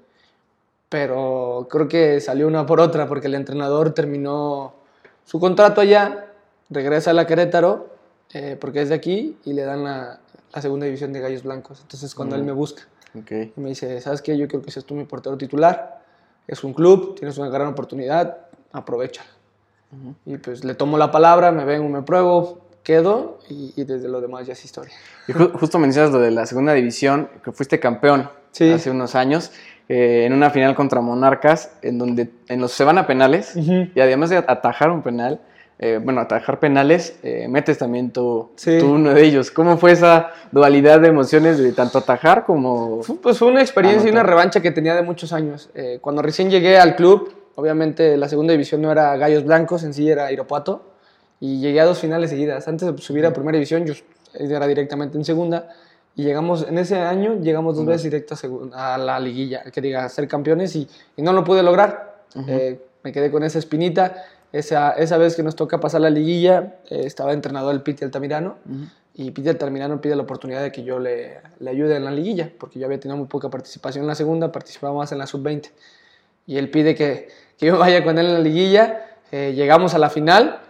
pero 0.90 1.68
creo 1.70 1.88
que 1.88 2.20
salió 2.20 2.48
una 2.48 2.66
por 2.66 2.80
otra, 2.80 3.08
porque 3.08 3.28
el 3.28 3.36
entrenador 3.36 3.94
terminó 3.94 4.74
su 5.26 5.40
contrato 5.40 5.80
allá, 5.80 6.29
regresa 6.70 7.12
a 7.12 7.14
la 7.14 7.26
Querétaro, 7.28 7.90
eh, 8.34 8.58
porque 8.60 8.82
es 8.82 8.90
de 8.90 8.96
aquí, 8.96 9.38
y 9.46 9.54
le 9.54 9.64
dan 9.64 9.84
la, 9.84 10.20
la 10.54 10.62
segunda 10.62 10.86
división 10.86 11.12
de 11.14 11.20
Gallos 11.20 11.44
Blancos. 11.44 11.80
Entonces, 11.82 12.14
cuando 12.16 12.36
él 12.36 12.44
me 12.44 12.52
busca, 12.52 12.84
Okay. 13.22 13.52
me 13.56 13.70
dice, 13.70 14.00
¿sabes 14.02 14.22
qué? 14.22 14.38
Yo 14.38 14.48
creo 14.48 14.62
que 14.62 14.70
seas 14.70 14.86
tú 14.86 14.94
mi 14.94 15.04
portero 15.04 15.36
titular. 15.36 16.04
Es 16.48 16.64
un 16.64 16.76
club, 16.76 17.16
tienes 17.18 17.40
una 17.40 17.50
gran 17.50 17.68
oportunidad, 17.68 18.38
aprovecha. 18.72 19.24
Y 20.28 20.38
pues 20.38 20.64
le 20.64 20.76
tomo 20.76 20.96
la 21.00 21.10
palabra, 21.10 21.52
me 21.52 21.66
vengo, 21.66 21.90
me 21.90 22.04
pruebo, 22.04 22.60
quedo 22.84 23.40
y, 23.50 23.74
y 23.76 23.84
desde 23.86 24.08
lo 24.08 24.22
demás 24.22 24.46
ya 24.46 24.54
es 24.54 24.64
historia. 24.64 24.94
Y 25.28 25.32
ju- 25.32 25.52
justo 25.54 25.80
mencionas 25.80 26.12
lo 26.12 26.20
de 26.20 26.30
la 26.30 26.46
segunda 26.46 26.74
división, 26.74 27.30
que 27.44 27.52
fuiste 27.52 27.80
campeón 27.80 28.30
Sí. 28.52 28.72
hace 28.72 28.92
unos 28.92 29.16
años, 29.16 29.52
eh, 29.88 30.26
en 30.26 30.34
una 30.34 30.52
final 30.52 30.76
contra 30.76 31.02
Monarcas, 31.02 31.72
en 31.82 31.98
donde 31.98 32.30
en 32.48 32.62
los 32.62 32.72
se 32.74 32.84
van 32.84 33.00
a 33.00 33.08
penales, 33.08 33.56
Ujú. 33.56 33.88
y 33.96 34.00
además 34.00 34.30
de 34.30 34.38
atajar 34.38 34.92
un 34.92 35.02
penal, 35.02 35.42
eh, 35.82 35.98
bueno, 36.04 36.20
atajar 36.20 36.60
penales, 36.60 37.18
eh, 37.24 37.48
metes 37.48 37.78
también 37.78 38.12
tú, 38.12 38.50
Sí. 38.56 38.80
tú 38.80 38.92
uno 38.92 39.14
de 39.14 39.24
ellos. 39.24 39.50
¿Cómo 39.50 39.78
fue 39.78 39.94
esa 39.94 40.32
dualidad 40.52 41.00
de 41.00 41.08
emociones 41.08 41.58
de 41.58 41.72
tanto 41.72 42.00
atajar 42.00 42.44
como... 42.46 43.00
Pues 43.22 43.38
fue 43.38 43.48
una 43.48 43.62
experiencia 43.62 44.10
y 44.10 44.12
una 44.12 44.24
revancha 44.24 44.62
que 44.62 44.72
tenía 44.72 44.94
de 44.94 45.04
muchos 45.04 45.32
años. 45.32 45.70
Eh, 45.74 46.00
cuando 46.02 46.22
recién 46.22 46.50
llegué 46.50 46.78
al 46.78 46.98
club, 46.98 47.34
obviamente 47.56 48.18
la 48.18 48.28
segunda 48.28 48.52
división 48.52 48.82
no 48.82 48.92
era 48.92 49.16
Gallos 49.16 49.46
Blancos, 49.46 49.84
en 49.84 49.94
sí 49.94 50.10
era 50.10 50.30
Irapuato, 50.34 50.84
y 51.40 51.62
llegué 51.62 51.80
a 51.80 51.86
dos 51.86 52.00
finales 52.00 52.30
seguidas. 52.30 52.68
Antes 52.68 52.94
de 52.94 53.02
subir 53.02 53.26
a 53.26 53.32
primera 53.32 53.56
división, 53.56 53.86
yo 53.86 53.94
era 54.34 54.68
directamente 54.68 55.18
en 55.18 55.24
segunda, 55.24 55.70
y 56.14 56.24
llegamos, 56.24 56.68
en 56.68 56.78
ese 56.78 56.98
año 56.98 57.40
llegamos 57.40 57.78
dos 57.78 57.86
veces 57.86 58.04
directo 58.04 58.36
a, 58.74 58.98
la 58.98 59.18
liguilla, 59.18 59.64
que 59.72 59.80
diga, 59.80 60.04
a 60.04 60.10
ser 60.10 60.28
campeones, 60.28 60.76
y, 60.76 60.86
y 61.16 61.22
no 61.22 61.32
lo 61.32 61.46
pude 61.46 61.64
lograr. 61.64 62.24
Eh, 62.50 62.78
me 63.02 63.14
quedé 63.14 63.32
con 63.32 63.44
esa 63.44 63.60
espinita. 63.60 64.26
Esa, 64.52 64.92
esa 64.92 65.18
vez 65.18 65.36
que 65.36 65.44
nos 65.44 65.56
toca 65.56 65.80
pasar 65.80 66.02
la 66.02 66.10
liguilla, 66.10 66.80
eh, 66.90 67.04
estaba 67.06 67.34
entrenador 67.34 67.74
el 67.74 67.82
Piti 67.82 68.04
Altamirano, 68.04 68.58
y 69.14 69.32
Piti 69.32 69.50
Altamirano 69.50 70.02
pide 70.02 70.16
la 70.16 70.24
oportunidad 70.24 70.62
de 70.64 70.72
que 70.72 70.84
yo 70.84 70.98
le, 70.98 71.40
le 71.60 71.70
ayude 71.70 71.96
en 71.98 72.06
la 72.06 72.12
liguilla, 72.12 72.52
porque 72.58 72.80
yo 72.80 72.86
había 72.86 73.00
tenido 73.00 73.18
muy 73.18 73.28
poca 73.28 73.50
participación 73.50 74.04
en 74.04 74.08
la 74.08 74.16
segunda, 74.16 74.52
participaba 74.52 74.94
más 74.94 75.12
en 75.12 75.18
la 75.18 75.28
sub-20. 75.28 75.72
Y 76.48 76.58
él 76.58 76.72
pide 76.72 76.96
que, 76.96 77.28
que 77.58 77.68
yo 77.68 77.78
vaya 77.80 78.04
con 78.04 78.18
él 78.18 78.28
en 78.28 78.34
la 78.34 78.40
liguilla. 78.40 79.06
eh, 79.32 79.54
llegamos 79.56 79.94
a 79.94 80.00
la 80.00 80.10
final 80.10 80.62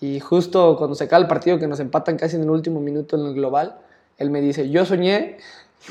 y 0.00 0.20
justo 0.20 0.76
cuando 0.76 0.94
se 0.94 1.04
acaba 1.04 1.20
el 1.22 1.28
partido, 1.28 1.58
que 1.58 1.66
nos 1.66 1.80
empatan 1.80 2.16
casi 2.16 2.36
en 2.36 2.42
el 2.42 2.50
último 2.50 2.80
minuto 2.80 3.16
en 3.16 3.26
el 3.26 3.34
global, 3.34 3.78
él 4.16 4.30
me 4.30 4.40
dice, 4.40 4.68
yo 4.70 4.84
soñé, 4.84 5.38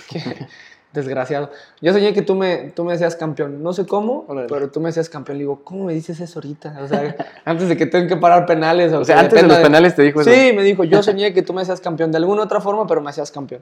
que, 0.09 0.21
desgraciado, 0.97 1.49
yo 1.81 1.93
soñé 1.93 2.13
que 2.13 2.21
tú 2.21 2.35
me, 2.35 2.71
tú 2.75 2.83
me 2.83 2.93
hacías 2.93 3.15
campeón. 3.15 3.63
No 3.63 3.71
sé 3.71 3.85
cómo, 3.85 4.25
Órale. 4.27 4.47
pero 4.49 4.69
tú 4.69 4.81
me 4.81 4.89
hacías 4.89 5.09
campeón. 5.09 5.37
Le 5.37 5.43
digo, 5.43 5.61
¿cómo 5.63 5.85
me 5.85 5.93
dices 5.93 6.19
eso 6.19 6.39
ahorita? 6.39 6.77
O 6.81 6.87
sea, 6.87 7.15
antes 7.45 7.69
de 7.69 7.77
que 7.77 7.85
tengan 7.85 8.09
que 8.09 8.17
parar 8.17 8.45
penales. 8.45 8.91
O 8.93 9.05
sea, 9.05 9.19
antes 9.19 9.41
de 9.41 9.47
los 9.47 9.57
penales 9.59 9.95
te 9.95 10.03
dijo 10.03 10.21
eso. 10.21 10.29
Sí, 10.29 10.51
me 10.53 10.63
dijo, 10.63 10.83
yo 10.83 11.01
soñé 11.01 11.33
que 11.33 11.41
tú 11.41 11.53
me 11.53 11.61
hacías 11.61 11.79
campeón 11.79 12.11
de 12.11 12.17
alguna 12.17 12.43
otra 12.43 12.59
forma, 12.59 12.85
pero 12.85 13.01
me 13.01 13.09
hacías 13.09 13.31
campeón. 13.31 13.61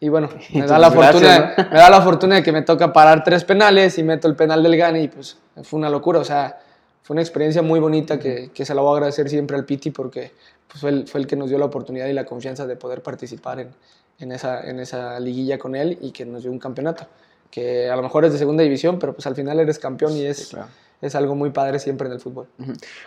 Y 0.00 0.08
bueno, 0.08 0.28
me 0.54 0.66
da, 0.66 0.78
la 0.78 0.90
gracias, 0.90 1.12
fortuna, 1.12 1.68
me 1.70 1.78
da 1.78 1.90
la 1.90 2.00
fortuna 2.00 2.34
de 2.36 2.42
que 2.42 2.52
me 2.52 2.62
toca 2.62 2.92
parar 2.92 3.24
tres 3.24 3.44
penales 3.44 3.98
y 3.98 4.02
meto 4.02 4.28
el 4.28 4.36
penal 4.36 4.62
del 4.62 4.76
Gane 4.76 5.02
y 5.02 5.08
pues 5.08 5.38
fue 5.62 5.78
una 5.78 5.90
locura. 5.90 6.20
O 6.20 6.24
sea, 6.24 6.58
fue 7.02 7.14
una 7.14 7.22
experiencia 7.22 7.62
muy 7.62 7.80
bonita 7.80 8.18
que, 8.18 8.50
que 8.52 8.64
se 8.64 8.74
la 8.74 8.82
voy 8.82 8.90
a 8.90 8.92
agradecer 8.94 9.28
siempre 9.28 9.56
al 9.56 9.64
Piti 9.64 9.90
porque 9.90 10.32
pues, 10.68 10.80
fue, 10.80 10.90
el, 10.90 11.08
fue 11.08 11.20
el 11.20 11.26
que 11.26 11.36
nos 11.36 11.48
dio 11.48 11.58
la 11.58 11.64
oportunidad 11.64 12.06
y 12.06 12.12
la 12.12 12.24
confianza 12.24 12.66
de 12.66 12.76
poder 12.76 13.02
participar 13.02 13.60
en, 13.60 13.70
en, 14.18 14.32
esa, 14.32 14.68
en 14.68 14.80
esa 14.80 15.18
liguilla 15.20 15.58
con 15.58 15.74
él 15.76 15.98
y 16.00 16.10
que 16.10 16.24
nos 16.24 16.42
dio 16.42 16.50
un 16.50 16.58
campeonato. 16.58 17.06
Que 17.50 17.90
a 17.90 17.96
lo 17.96 18.02
mejor 18.02 18.24
es 18.24 18.32
de 18.32 18.38
segunda 18.38 18.62
división, 18.62 18.98
pero 18.98 19.14
pues 19.14 19.26
al 19.26 19.34
final 19.34 19.58
eres 19.58 19.78
campeón 19.78 20.16
y 20.16 20.26
es, 20.26 20.48
claro. 20.48 20.68
es 21.00 21.14
algo 21.14 21.34
muy 21.34 21.50
padre 21.50 21.78
siempre 21.78 22.06
en 22.06 22.14
el 22.14 22.20
fútbol. 22.20 22.46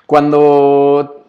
Cuando, 0.07 1.25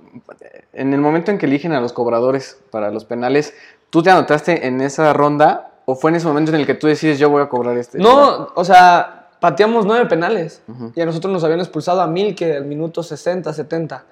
en 0.72 0.94
el 0.94 1.00
momento 1.00 1.30
en 1.30 1.38
que 1.38 1.46
eligen 1.46 1.72
a 1.72 1.80
los 1.80 1.92
cobradores 1.92 2.58
para 2.70 2.90
los 2.90 3.04
penales, 3.04 3.54
¿tú 3.90 4.02
te 4.02 4.10
anotaste 4.10 4.66
en 4.66 4.80
esa 4.80 5.12
ronda 5.12 5.72
o 5.84 5.94
fue 5.94 6.10
en 6.10 6.16
ese 6.16 6.26
momento 6.26 6.52
en 6.52 6.60
el 6.60 6.66
que 6.66 6.74
tú 6.74 6.86
decides 6.86 7.18
yo 7.18 7.28
voy 7.28 7.42
a 7.42 7.48
cobrar 7.48 7.76
este? 7.76 7.98
No, 7.98 8.48
o 8.54 8.64
sea, 8.64 9.30
pateamos 9.40 9.84
nueve 9.84 10.06
penales 10.06 10.62
y 10.94 11.00
a 11.00 11.04
nosotros 11.04 11.32
nos 11.32 11.44
habían 11.44 11.60
expulsado 11.60 12.00
a 12.00 12.06
mil 12.06 12.34
que 12.34 12.56
al 12.56 12.64
minuto 12.64 13.02
60, 13.02 13.52
70. 13.52 14.04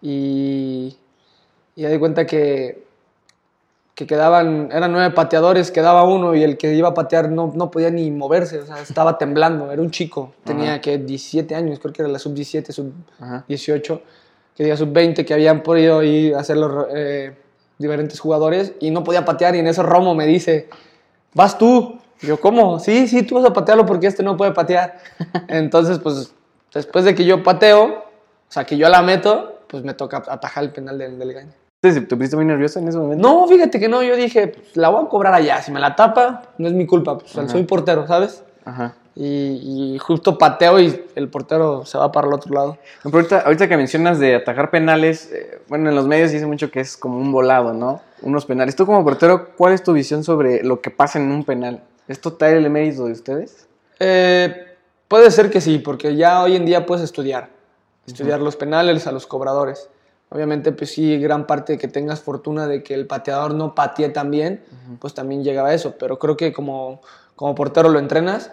Y, 0.00 0.96
y 1.76 1.82
ya 1.82 1.90
di 1.90 1.98
cuenta 1.98 2.26
que, 2.26 2.87
que 3.98 4.06
quedaban, 4.06 4.68
eran 4.70 4.92
nueve 4.92 5.10
pateadores, 5.10 5.72
quedaba 5.72 6.04
uno 6.04 6.36
y 6.36 6.44
el 6.44 6.56
que 6.56 6.72
iba 6.72 6.86
a 6.86 6.94
patear 6.94 7.32
no, 7.32 7.52
no 7.56 7.68
podía 7.68 7.90
ni 7.90 8.12
moverse, 8.12 8.60
o 8.60 8.64
sea, 8.64 8.80
estaba 8.80 9.18
temblando, 9.18 9.72
era 9.72 9.82
un 9.82 9.90
chico, 9.90 10.34
tenía 10.44 10.74
Ajá. 10.74 10.80
que 10.80 10.98
17 10.98 11.52
años, 11.56 11.80
creo 11.80 11.92
que 11.92 12.02
era 12.02 12.08
la 12.08 12.20
sub 12.20 12.32
17, 12.32 12.72
sub 12.72 12.92
Ajá. 13.18 13.44
18, 13.48 14.02
que 14.54 14.62
diga 14.62 14.76
sub 14.76 14.92
20, 14.92 15.24
que 15.24 15.34
habían 15.34 15.64
podido 15.64 16.00
ir 16.04 16.36
a 16.36 16.38
hacer 16.38 16.58
los 16.58 16.86
eh, 16.94 17.34
diferentes 17.76 18.20
jugadores 18.20 18.72
y 18.78 18.92
no 18.92 19.02
podía 19.02 19.24
patear 19.24 19.56
y 19.56 19.58
en 19.58 19.66
eso 19.66 19.82
Romo 19.82 20.14
me 20.14 20.26
dice, 20.26 20.68
vas 21.34 21.58
tú. 21.58 21.98
Y 22.22 22.28
yo, 22.28 22.40
¿cómo? 22.40 22.78
Sí, 22.78 23.08
sí, 23.08 23.24
tú 23.24 23.34
vas 23.34 23.46
a 23.46 23.52
patearlo 23.52 23.84
porque 23.84 24.06
este 24.06 24.22
no 24.22 24.36
puede 24.36 24.52
patear. 24.52 25.00
Entonces, 25.48 25.98
pues, 25.98 26.32
después 26.72 27.04
de 27.04 27.16
que 27.16 27.24
yo 27.24 27.42
pateo, 27.42 27.84
o 27.86 28.04
sea, 28.48 28.62
que 28.62 28.76
yo 28.76 28.88
la 28.88 29.02
meto, 29.02 29.62
pues 29.66 29.82
me 29.82 29.94
toca 29.94 30.22
atajar 30.28 30.62
el 30.62 30.70
penal 30.70 30.98
del, 30.98 31.18
del 31.18 31.32
Gaña. 31.32 31.52
¿Te 31.80 31.92
te 32.00 32.16
pusiste 32.16 32.34
muy 32.34 32.44
nervioso 32.44 32.80
en 32.80 32.88
ese 32.88 32.98
momento? 32.98 33.22
No, 33.22 33.46
fíjate 33.46 33.78
que 33.78 33.88
no, 33.88 34.02
yo 34.02 34.16
dije, 34.16 34.48
pues, 34.48 34.76
la 34.76 34.88
voy 34.88 35.04
a 35.04 35.08
cobrar 35.08 35.32
allá. 35.32 35.62
Si 35.62 35.70
me 35.70 35.78
la 35.78 35.94
tapa, 35.94 36.42
no 36.58 36.66
es 36.66 36.74
mi 36.74 36.86
culpa, 36.86 37.18
pues, 37.18 37.38
Ajá. 37.38 37.48
soy 37.48 37.62
portero, 37.62 38.04
¿sabes? 38.08 38.42
Ajá. 38.64 38.96
Y, 39.14 39.94
y 39.94 39.98
justo 39.98 40.38
pateo 40.38 40.80
y 40.80 41.04
el 41.14 41.28
portero 41.28 41.84
se 41.84 41.96
va 41.96 42.10
para 42.10 42.26
el 42.26 42.34
otro 42.34 42.52
lado. 42.52 42.78
Pero 43.04 43.16
ahorita, 43.16 43.40
ahorita 43.40 43.68
que 43.68 43.76
mencionas 43.76 44.18
de 44.18 44.34
atajar 44.34 44.70
penales, 44.70 45.30
eh, 45.32 45.60
bueno, 45.68 45.88
en 45.90 45.94
los 45.94 46.08
medios 46.08 46.32
dice 46.32 46.46
mucho 46.46 46.68
que 46.72 46.80
es 46.80 46.96
como 46.96 47.16
un 47.16 47.30
volado, 47.30 47.72
¿no? 47.72 48.00
Unos 48.22 48.44
penales. 48.44 48.74
Tú 48.74 48.84
como 48.84 49.04
portero, 49.04 49.50
¿cuál 49.56 49.72
es 49.72 49.84
tu 49.84 49.92
visión 49.92 50.24
sobre 50.24 50.64
lo 50.64 50.80
que 50.80 50.90
pasa 50.90 51.20
en 51.20 51.30
un 51.30 51.44
penal? 51.44 51.80
¿Es 52.08 52.20
total 52.20 52.54
el 52.54 52.70
mérito 52.70 53.04
de 53.04 53.12
ustedes? 53.12 53.68
Eh, 54.00 54.66
puede 55.06 55.30
ser 55.30 55.48
que 55.48 55.60
sí, 55.60 55.78
porque 55.78 56.16
ya 56.16 56.42
hoy 56.42 56.56
en 56.56 56.64
día 56.64 56.86
puedes 56.86 57.04
estudiar. 57.04 57.50
Estudiar 58.04 58.40
los 58.40 58.56
penales 58.56 59.06
a 59.06 59.12
los 59.12 59.28
cobradores. 59.28 59.90
Obviamente, 60.30 60.72
pues 60.72 60.90
sí, 60.92 61.18
gran 61.18 61.46
parte 61.46 61.72
de 61.74 61.78
que 61.78 61.88
tengas 61.88 62.20
fortuna 62.20 62.66
de 62.66 62.82
que 62.82 62.94
el 62.94 63.06
pateador 63.06 63.54
no 63.54 63.74
patee 63.74 64.10
tan 64.10 64.30
bien, 64.30 64.62
pues 65.00 65.14
también 65.14 65.42
llegaba 65.42 65.68
a 65.70 65.74
eso. 65.74 65.94
Pero 65.98 66.18
creo 66.18 66.36
que 66.36 66.52
como, 66.52 67.00
como 67.34 67.54
portero 67.54 67.88
lo 67.88 67.98
entrenas, 67.98 68.52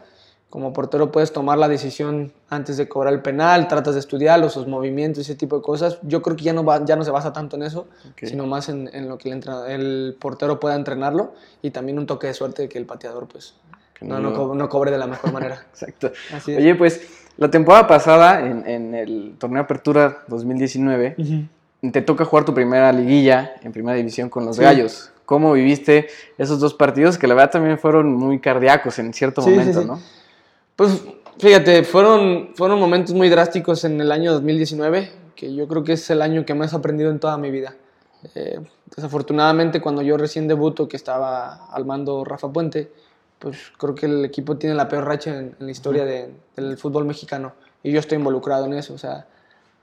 como 0.49 0.71
portero 0.71 1.11
puedes 1.11 1.33
tomar 1.33 1.57
la 1.57 1.67
decisión 1.67 2.31
antes 2.49 2.77
de 2.77 2.87
cobrar 2.87 3.13
el 3.13 3.21
penal, 3.21 3.67
tratas 3.67 3.95
de 3.95 3.99
estudiarlo, 3.99 4.49
sus 4.49 4.67
movimientos, 4.67 5.19
ese 5.23 5.35
tipo 5.35 5.57
de 5.57 5.61
cosas. 5.63 5.97
Yo 6.03 6.21
creo 6.21 6.37
que 6.37 6.45
ya 6.45 6.53
no, 6.53 6.63
va, 6.63 6.85
ya 6.85 6.95
no 6.95 7.03
se 7.03 7.11
basa 7.11 7.33
tanto 7.33 7.57
en 7.57 7.63
eso, 7.63 7.87
Ok. 8.11 8.19
sino 8.23 8.45
más 8.47 8.69
en, 8.69 8.89
en 8.93 9.09
lo 9.09 9.17
que 9.17 9.31
el, 9.31 9.43
el 9.67 10.15
portero 10.17 10.61
pueda 10.61 10.75
entrenarlo 10.75 11.33
y 11.61 11.71
también 11.71 11.99
un 11.99 12.05
toque 12.05 12.27
de 12.27 12.33
suerte 12.33 12.61
de 12.61 12.69
que 12.69 12.77
el 12.77 12.85
pateador 12.85 13.27
pues 13.27 13.55
Que 13.99 14.05
no, 14.05 14.15
no 14.15 14.21
no, 14.21 14.29
lo- 14.29 14.47
co- 14.49 14.55
no 14.55 14.69
cobre 14.69 14.91
de 14.91 14.97
la 14.97 15.07
mejor 15.07 15.33
manera. 15.33 15.65
Exacto. 15.71 16.11
Así. 16.33 16.55
Oye, 16.55 16.73
pues 16.75 17.01
la 17.35 17.51
temporada 17.51 17.85
pasada, 17.85 18.39
en, 18.39 18.65
en 18.65 18.95
el 18.95 19.35
torneo 19.37 19.63
Apertura 19.63 20.19
2019, 20.29 21.15
te 21.91 22.01
toca 22.01 22.25
jugar 22.25 22.45
tu 22.45 22.53
primera 22.53 22.91
liguilla 22.91 23.55
en 23.61 23.71
primera 23.71 23.95
división 23.97 24.29
con 24.29 24.45
los 24.45 24.57
Sí. 24.57 24.61
Gallos. 24.61 25.11
¿Cómo 25.25 25.53
viviste 25.53 26.07
esos 26.37 26.59
dos 26.59 26.73
partidos 26.73 27.17
que 27.17 27.27
la 27.27 27.33
verdad 27.33 27.51
también 27.51 27.79
fueron 27.79 28.13
muy 28.13 28.39
cardíacos 28.39 28.99
en 28.99 29.13
cierto 29.13 29.41
Sí, 29.41 29.49
momento, 29.49 29.81
sí. 29.81 29.87
¿no? 29.87 29.99
Pues 30.75 31.01
fíjate, 31.39 31.83
fueron, 31.83 32.49
fueron 32.55 32.79
momentos 32.79 33.15
muy 33.15 33.29
drásticos 33.29 33.83
en 33.85 33.99
el 33.99 34.11
año 34.11 34.33
2019, 34.33 35.11
que 35.35 35.53
yo 35.55 35.67
creo 35.67 35.83
que 35.83 35.93
es 35.93 36.09
el 36.09 36.21
año 36.21 36.45
que 36.45 36.53
más 36.53 36.73
he 36.73 36.75
aprendido 36.75 37.09
en 37.09 37.19
toda 37.19 37.37
mi 37.37 37.49
vida. 37.49 37.75
Eh, 38.35 38.59
desafortunadamente, 38.95 39.81
cuando 39.81 40.01
yo 40.01 40.17
recién 40.17 40.47
debuto, 40.47 40.87
que 40.87 40.97
estaba 40.97 41.67
al 41.71 41.85
mando 41.85 42.23
Rafa 42.23 42.49
Puente, 42.51 42.91
pues 43.39 43.57
creo 43.77 43.95
que 43.95 44.05
el 44.05 44.25
equipo 44.25 44.57
tiene 44.57 44.75
la 44.75 44.87
peor 44.87 45.05
racha 45.05 45.37
en, 45.37 45.55
la 45.59 45.71
historia 45.71 46.05
del 46.05 46.77
fútbol 46.77 47.05
mexicano 47.05 47.53
y 47.83 47.91
yo 47.91 47.99
estoy 47.99 48.17
involucrado 48.17 48.65
en 48.65 48.73
eso, 48.73 48.93
o 48.93 48.97
sea, 48.97 49.27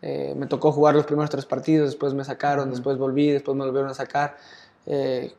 eh, 0.02 0.34
me 0.36 0.46
tocó 0.46 0.72
jugar 0.72 0.96
los 0.96 1.06
primeros 1.06 1.30
tres 1.30 1.46
partidos, 1.46 1.86
después 1.86 2.12
me 2.12 2.24
sacaron, 2.24 2.70
después 2.70 2.98
volví, 2.98 3.30
después 3.30 3.56
me 3.56 3.64
volvieron 3.64 3.88
a 3.88 3.94
sacar. 3.94 4.36
Eh, 4.86 5.32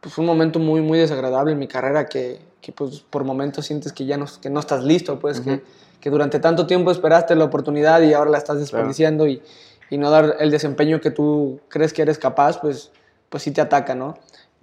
pues 0.00 0.14
fue 0.14 0.22
un 0.22 0.28
momento 0.28 0.60
muy, 0.60 0.82
muy 0.82 0.98
desagradable 1.00 1.52
en 1.52 1.58
mi 1.58 1.66
carrera 1.66 2.06
que, 2.06 2.38
que 2.60 2.70
pues 2.70 3.00
por 3.00 3.24
momentos 3.24 3.66
sientes 3.66 3.92
que 3.92 4.06
ya 4.06 4.16
no, 4.16 4.26
que 4.40 4.50
no 4.50 4.60
estás 4.60 4.84
listo, 4.84 5.18
pues 5.18 5.40
que, 5.40 5.62
que, 6.00 6.10
durante 6.10 6.38
tanto 6.38 6.66
tiempo 6.66 6.92
esperaste 6.92 7.34
la 7.34 7.44
oportunidad 7.44 8.02
y 8.02 8.12
ahora 8.12 8.30
la 8.30 8.38
estás 8.38 8.60
desperdiciando 8.60 9.26
y, 9.26 9.42
y, 9.90 9.98
no 9.98 10.10
dar 10.10 10.36
el 10.38 10.50
desempeño 10.50 11.00
que 11.00 11.10
tú 11.10 11.58
crees 11.68 11.92
que 11.92 12.02
eres 12.02 12.18
capaz, 12.18 12.60
pues, 12.60 12.92
pues 13.30 13.42
sí 13.42 13.50
te 13.50 13.60
ataca, 13.60 13.96
¿no? 13.96 14.16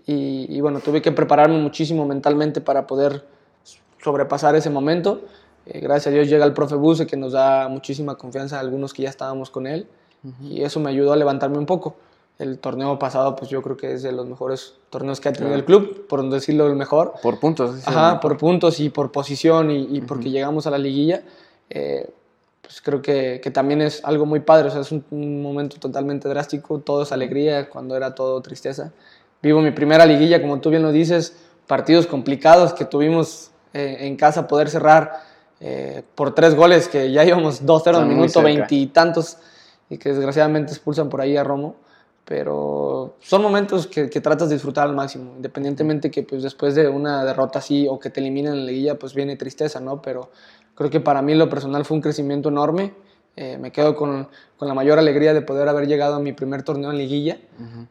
Y, 0.06 0.46
y 0.50 0.62
bueno, 0.62 0.80
tuve 0.80 1.02
que 1.02 1.12
prepararme 1.12 1.58
muchísimo 1.58 2.06
mentalmente 2.06 2.62
para 2.62 2.88
poder 2.88 3.26
sobrepasar 4.02 4.56
ese 4.56 4.70
momento 4.70 5.22
eh, 5.66 5.80
gracias 5.80 6.08
a 6.08 6.10
Dios 6.12 6.30
llega 6.30 6.46
el 6.46 6.54
profe 6.54 6.76
Buse 6.76 7.08
que 7.08 7.18
nos 7.18 7.34
da 7.34 7.68
muchísima 7.68 8.16
confianza 8.16 8.58
a 8.58 8.60
algunos 8.60 8.94
que 8.94 9.04
ya 9.04 9.10
estábamos 9.10 9.50
con 9.50 9.68
él 9.68 9.88
y 10.44 10.62
eso 10.62 10.80
me 10.80 10.92
ayudó 10.92 11.14
a 11.14 11.16
levantarme 11.16 11.58
un 11.58 11.66
poco. 11.66 11.96
El 12.38 12.60
torneo 12.60 12.98
pasado, 13.00 13.36
pues 13.36 13.50
yo 13.50 13.62
creo 13.62 13.76
que 13.78 13.94
es 13.94 14.04
de 14.04 14.12
los 14.12 14.28
mejores 14.28 14.76
torneos 14.90 15.20
que 15.20 15.30
ha 15.30 15.34
tenido 15.34 15.56
el 15.56 15.66
club, 15.66 16.08
por 16.08 16.28
decirlo 16.30 16.68
el 16.68 16.76
mejor. 16.76 17.14
Por 17.22 17.40
puntos. 17.40 17.88
Ajá, 17.88 18.20
por 18.20 18.38
puntos 18.38 18.80
y 18.80 18.90
por 18.90 19.12
posición 19.12 19.72
y, 19.72 20.02
porque 20.02 20.30
llegamos 20.30 20.68
a 20.68 20.72
la 20.72 20.78
liguilla. 20.78 21.24
Eh, 21.70 22.10
pues 22.62 22.82
creo 22.82 23.02
que, 23.02 23.42
que, 23.44 23.52
también 23.52 23.82
es 23.82 24.04
algo 24.06 24.26
muy 24.26 24.42
padre, 24.42 24.68
o 24.68 24.72
sea, 24.72 24.82
es 24.82 24.92
un, 24.92 25.04
un, 25.10 25.42
momento 25.42 25.78
totalmente 25.78 26.30
drástico, 26.30 26.80
todo 26.80 27.04
es 27.04 27.12
alegría 27.12 27.70
cuando 27.70 27.96
era 27.96 28.14
todo 28.14 28.40
tristeza. 28.42 28.94
Vivo 29.42 29.62
mi 29.62 29.72
primera 29.72 30.06
liguilla, 30.06 30.42
como 30.42 30.60
tú 30.62 30.70
bien 30.70 30.84
lo 30.84 30.92
dices, 30.92 31.36
partidos 31.68 32.06
complicados 32.08 32.74
que 32.74 32.86
tuvimos 32.86 33.52
eh, 33.74 33.98
en 34.02 34.18
casa, 34.18 34.48
poder 34.48 34.70
cerrar 34.70 35.31
eh, 35.64 36.02
por 36.16 36.34
tres 36.34 36.56
goles 36.56 36.88
que 36.88 37.12
ya 37.12 37.24
íbamos 37.24 37.64
2-0 37.64 37.96
al 37.96 38.08
minuto 38.08 38.42
veintitantos 38.42 39.38
y, 39.90 39.98
que 39.98 40.10
desgraciadamente 40.10 40.72
expulsan 40.72 41.08
por 41.08 41.22
ahí 41.22 41.38
a 41.38 41.44
Romo. 41.44 41.76
Pero 42.26 43.16
son 43.20 43.42
momentos 43.42 43.88
que, 43.88 44.08
tratas 44.08 44.50
de 44.50 44.56
disfrutar 44.56 44.88
al 44.88 44.96
máximo, 44.96 45.34
independientemente 45.36 46.10
que 46.10 46.24
pues, 46.24 46.44
después 46.44 46.76
de 46.76 46.88
una 46.88 47.26
derrota 47.26 47.60
así 47.60 47.88
o 47.90 48.00
que 48.00 48.10
te 48.10 48.22
eliminen 48.22 48.54
en 48.54 48.60
la 48.60 48.72
liguilla, 48.72 48.98
pues 48.98 49.14
viene 49.14 49.36
tristeza, 49.36 49.80
¿no? 49.80 50.02
Pero 50.02 50.30
creo 50.76 50.90
que 50.90 51.00
para 51.00 51.22
mí 51.22 51.34
lo 51.36 51.50
personal 51.50 51.84
fue 51.84 51.96
un 51.96 52.02
crecimiento 52.02 52.50
enorme. 52.50 52.94
Eh, 53.36 53.58
me 53.58 53.72
quedo 53.72 53.96
con, 53.96 54.30
con, 54.56 54.68
la 54.68 54.74
mayor 54.74 55.00
alegría 55.00 55.34
de 55.34 55.42
poder 55.42 55.68
haber 55.68 55.88
llegado 55.88 56.16
a 56.16 56.20
mi 56.20 56.32
primer 56.32 56.64
torneo 56.64 56.92
en 56.92 56.98
liguilla. 56.98 57.38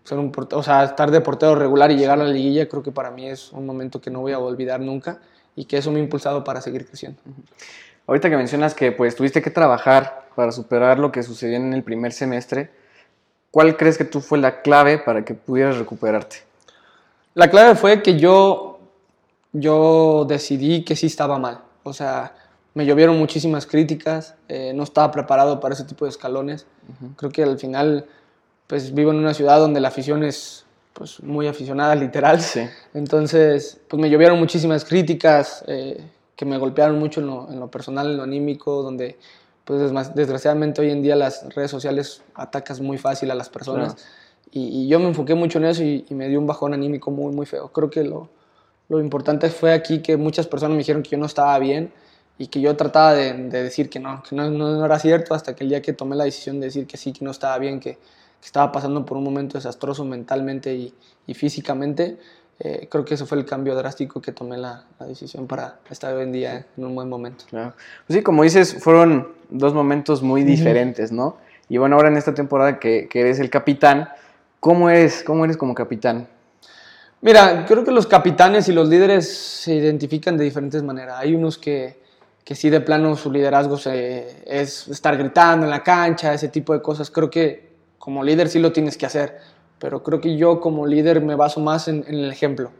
Ser 0.04 0.18
un, 0.18 0.32
o 0.52 0.62
sea, 0.62 0.84
estar 0.84 1.10
de 1.10 1.20
portero 1.20 1.54
regular 1.54 1.90
y 1.90 1.96
llegar 1.96 2.20
a 2.20 2.24
la 2.24 2.30
liguilla 2.30 2.68
creo 2.68 2.82
que 2.82 2.92
para 2.92 3.10
mí 3.10 3.28
es 3.28 3.52
un 3.52 3.66
momento 3.66 4.00
que 4.00 4.10
no 4.10 4.20
voy 4.20 4.32
a 4.32 4.38
olvidar 4.38 4.80
nunca 4.80 5.20
y 5.56 5.64
que 5.64 5.78
eso 5.78 5.90
me 5.90 6.00
ha 6.00 6.02
impulsado 6.02 6.44
para 6.44 6.60
seguir 6.60 6.86
creciendo. 6.86 7.20
Ahorita 8.06 8.30
que 8.30 8.36
mencionas 8.36 8.74
que 8.74 8.92
pues 8.92 9.14
tuviste 9.14 9.42
que 9.42 9.50
trabajar 9.50 10.28
para 10.34 10.52
superar 10.52 10.98
lo 10.98 11.12
que 11.12 11.22
sucedió 11.22 11.56
en 11.56 11.72
el 11.72 11.82
primer 11.82 12.12
semestre, 12.12 12.70
¿cuál 13.50 13.76
crees 13.76 13.98
que 13.98 14.04
tú 14.04 14.20
fue 14.20 14.38
la 14.38 14.62
clave 14.62 14.98
para 14.98 15.24
que 15.24 15.34
pudieras 15.34 15.78
recuperarte? 15.78 16.38
La 17.34 17.50
clave 17.50 17.74
fue 17.76 18.02
que 18.02 18.18
yo, 18.18 18.80
yo 19.52 20.24
decidí 20.28 20.84
que 20.84 20.96
sí 20.96 21.06
estaba 21.06 21.38
mal. 21.38 21.60
O 21.82 21.92
sea, 21.92 22.34
me 22.74 22.86
llovieron 22.86 23.18
muchísimas 23.18 23.66
críticas, 23.66 24.34
eh, 24.48 24.72
no 24.74 24.82
estaba 24.82 25.10
preparado 25.10 25.60
para 25.60 25.74
ese 25.74 25.84
tipo 25.84 26.04
de 26.04 26.10
escalones. 26.10 26.66
Creo 27.16 27.30
que 27.30 27.42
al 27.42 27.58
final, 27.58 28.06
pues 28.66 28.94
vivo 28.94 29.10
en 29.10 29.18
una 29.18 29.34
ciudad 29.34 29.58
donde 29.58 29.80
la 29.80 29.88
afición 29.88 30.24
es 30.24 30.64
pues 30.92 31.22
muy 31.22 31.46
aficionada, 31.46 31.94
literal. 31.94 32.40
Sí. 32.40 32.60
Entonces, 32.94 33.80
pues 33.88 34.00
me 34.00 34.10
llovieron 34.10 34.38
muchísimas 34.38 34.84
críticas 34.84 35.64
eh, 35.66 36.04
que 36.36 36.44
me 36.44 36.58
golpearon 36.58 36.98
mucho 36.98 37.20
en 37.20 37.60
lo, 37.60 37.70
personal, 37.70 38.08
en 38.08 38.16
lo 38.16 38.22
anímico, 38.22 38.82
donde 38.82 39.18
pues 39.64 39.92
desgraciadamente 40.14 40.80
hoy 40.80 40.90
en 40.90 41.02
día 41.02 41.14
las 41.14 41.54
redes 41.54 41.70
sociales 41.70 42.22
atacas 42.34 42.80
muy 42.80 42.98
fácil 42.98 43.30
a 43.30 43.34
las 43.34 43.48
personas. 43.48 43.96
Y, 44.52 44.88
yo 44.88 44.98
me 44.98 45.06
enfoqué 45.06 45.34
mucho 45.34 45.58
en 45.58 45.66
eso 45.66 45.82
y, 45.84 46.04
me 46.10 46.28
dio 46.28 46.40
un 46.40 46.46
bajón 46.46 46.74
anímico 46.74 47.10
muy, 47.10 47.32
muy 47.32 47.46
feo. 47.46 47.68
Creo 47.68 47.88
que 47.88 48.02
lo, 48.02 48.28
lo, 48.88 49.00
importante 49.00 49.48
fue 49.48 49.72
aquí 49.72 50.00
que 50.00 50.16
muchas 50.16 50.48
personas 50.48 50.72
me 50.72 50.78
dijeron 50.78 51.02
que 51.02 51.10
yo 51.10 51.18
no 51.18 51.26
estaba 51.26 51.56
bien 51.58 51.92
y 52.36 52.48
que 52.48 52.60
yo 52.60 52.74
trataba 52.74 53.14
de, 53.14 53.32
decir 53.48 53.90
que 53.90 54.00
no, 54.00 54.22
que 54.22 54.34
no, 54.34 54.50
no, 54.50 54.84
era 54.84 54.98
cierto 54.98 55.34
hasta 55.34 55.54
que 55.54 55.62
el 55.62 55.70
día 55.70 55.82
que 55.82 55.92
tomé 55.92 56.16
la 56.16 56.24
decisión 56.24 56.58
de 56.58 56.66
decir 56.66 56.86
que 56.86 56.96
sí, 56.96 57.12
que 57.12 57.24
no 57.24 57.30
estaba 57.30 57.56
bien, 57.58 57.78
que, 57.78 57.98
que 58.40 58.46
estaba 58.46 58.72
pasando 58.72 59.04
por 59.04 59.16
un 59.16 59.24
momento 59.24 59.58
desastroso 59.58 60.04
mentalmente 60.04 60.74
y, 60.74 60.94
y 61.26 61.34
físicamente, 61.34 62.18
eh, 62.62 62.88
creo 62.90 63.06
que 63.06 63.14
ese 63.14 63.24
fue 63.24 63.38
el 63.38 63.46
cambio 63.46 63.74
drástico 63.74 64.20
que 64.20 64.32
tomé 64.32 64.58
la, 64.58 64.84
la, 64.98 65.06
decisión 65.06 65.46
para 65.46 65.78
estar 65.88 66.12
hoy 66.12 66.24
en 66.24 66.32
día 66.32 66.66
en 66.76 66.84
un 66.84 66.94
buen 66.94 67.08
momento. 67.08 67.46
Claro. 67.48 67.72
Pues 68.06 68.18
sí, 68.18 68.22
como 68.22 68.42
dices, 68.42 68.76
fueron 68.80 69.28
dos 69.48 69.72
momentos 69.72 70.22
muy 70.22 70.44
diferentes, 70.44 71.10
¿no? 71.10 71.38
Y 71.70 71.78
bueno, 71.78 71.96
ahora 71.96 72.08
en 72.08 72.18
esta 72.18 72.34
temporada 72.34 72.78
que, 72.78 73.08
que, 73.08 73.20
eres 73.20 73.40
el 73.40 73.48
capitán, 73.48 74.10
¿cómo 74.58 74.90
eres, 74.90 75.22
¿cómo 75.22 75.46
eres 75.46 75.56
como 75.56 75.74
capitán? 75.74 76.28
Mira, 77.22 77.64
creo 77.66 77.82
que 77.82 77.92
los 77.92 78.06
capitanes 78.06 78.68
y 78.68 78.72
los 78.72 78.88
líderes 78.88 79.32
se 79.32 79.74
identifican 79.74 80.36
de 80.36 80.44
diferentes 80.44 80.82
maneras. 80.82 81.16
Hay 81.18 81.34
unos 81.34 81.56
que, 81.56 81.98
que 82.44 82.54
sí 82.54 82.68
de 82.68 82.80
plano 82.80 83.16
su 83.16 83.30
liderazgo 83.30 83.78
se, 83.78 84.42
es 84.46 84.88
estar 84.88 85.16
gritando 85.16 85.64
en 85.64 85.70
la 85.70 85.82
cancha, 85.82 86.34
ese 86.34 86.48
tipo 86.48 86.74
de 86.74 86.82
cosas. 86.82 87.10
Creo 87.10 87.30
que 87.30 87.69
como 88.00 88.24
líder 88.24 88.48
sí 88.48 88.58
lo 88.58 88.72
tienes 88.72 88.96
que 88.96 89.04
hacer, 89.04 89.36
pero 89.78 90.02
creo 90.02 90.20
que 90.22 90.36
yo 90.36 90.58
como 90.58 90.86
líder 90.86 91.20
me 91.20 91.36
baso 91.36 91.60
más 91.60 91.86
en, 91.86 92.02
el 92.08 92.32
ejemplo. 92.32 92.72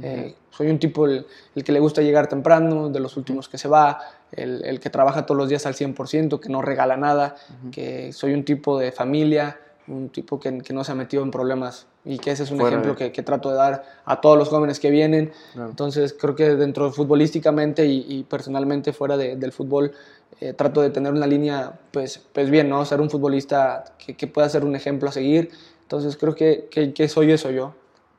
Eh, 0.00 0.34
soy 0.50 0.68
un 0.68 0.78
tipo 0.78 1.06
el, 1.06 1.26
que 1.64 1.72
le 1.72 1.80
gusta 1.80 2.02
llegar 2.02 2.28
temprano, 2.28 2.90
de 2.90 3.00
los 3.00 3.16
últimos 3.16 3.48
que 3.48 3.56
se 3.56 3.66
va, 3.66 3.98
el, 4.30 4.78
que 4.78 4.90
trabaja 4.90 5.24
todos 5.24 5.38
los 5.38 5.48
días 5.48 5.64
al 5.64 5.74
100%, 5.74 6.38
que 6.38 6.50
no 6.50 6.60
regala 6.60 6.98
nada, 6.98 7.36
que 7.72 8.12
soy 8.12 8.34
un 8.34 8.44
tipo 8.44 8.78
de 8.78 8.92
familia, 8.92 9.58
un 9.88 10.08
tipo 10.10 10.38
que, 10.38 10.50
no 10.52 10.84
se 10.84 10.92
ha 10.92 10.94
metido 10.94 11.22
en 11.22 11.30
problemas 11.30 11.86
y 12.04 12.18
que 12.18 12.30
ese 12.30 12.42
es 12.42 12.50
un 12.50 12.60
ejemplo 12.60 12.94
que, 12.96 13.10
trato 13.22 13.50
de 13.50 13.56
dar 13.56 13.84
a 14.04 14.20
todos 14.20 14.38
los 14.38 14.48
jóvenes 14.48 14.80
que 14.80 14.90
vienen. 14.90 15.32
Entonces 15.54 16.14
creo 16.18 16.34
que 16.34 16.56
dentro 16.56 16.86
de 16.86 16.92
futbolísticamente 16.92 17.86
y, 17.86 18.24
personalmente 18.24 18.92
fuera 18.92 19.16
del 19.16 19.52
fútbol 19.52 19.92
eh, 20.40 20.52
trato 20.52 20.82
de 20.82 20.90
tener 20.90 21.12
una 21.12 21.26
línea, 21.26 21.72
pues, 21.90 22.20
pues 22.32 22.48
bien, 22.48 22.68
¿no? 22.68 22.84
Ser 22.84 23.00
un 23.00 23.10
futbolista 23.10 23.84
que, 23.98 24.14
que 24.14 24.26
pueda 24.28 24.48
ser 24.48 24.64
un 24.64 24.76
ejemplo 24.76 25.08
a 25.08 25.12
seguir. 25.12 25.50
Entonces 25.82 26.16
creo 26.16 26.34
que, 26.34 26.68
que, 26.70 27.08
soy 27.08 27.32
eso 27.32 27.50
yo. 27.50 27.74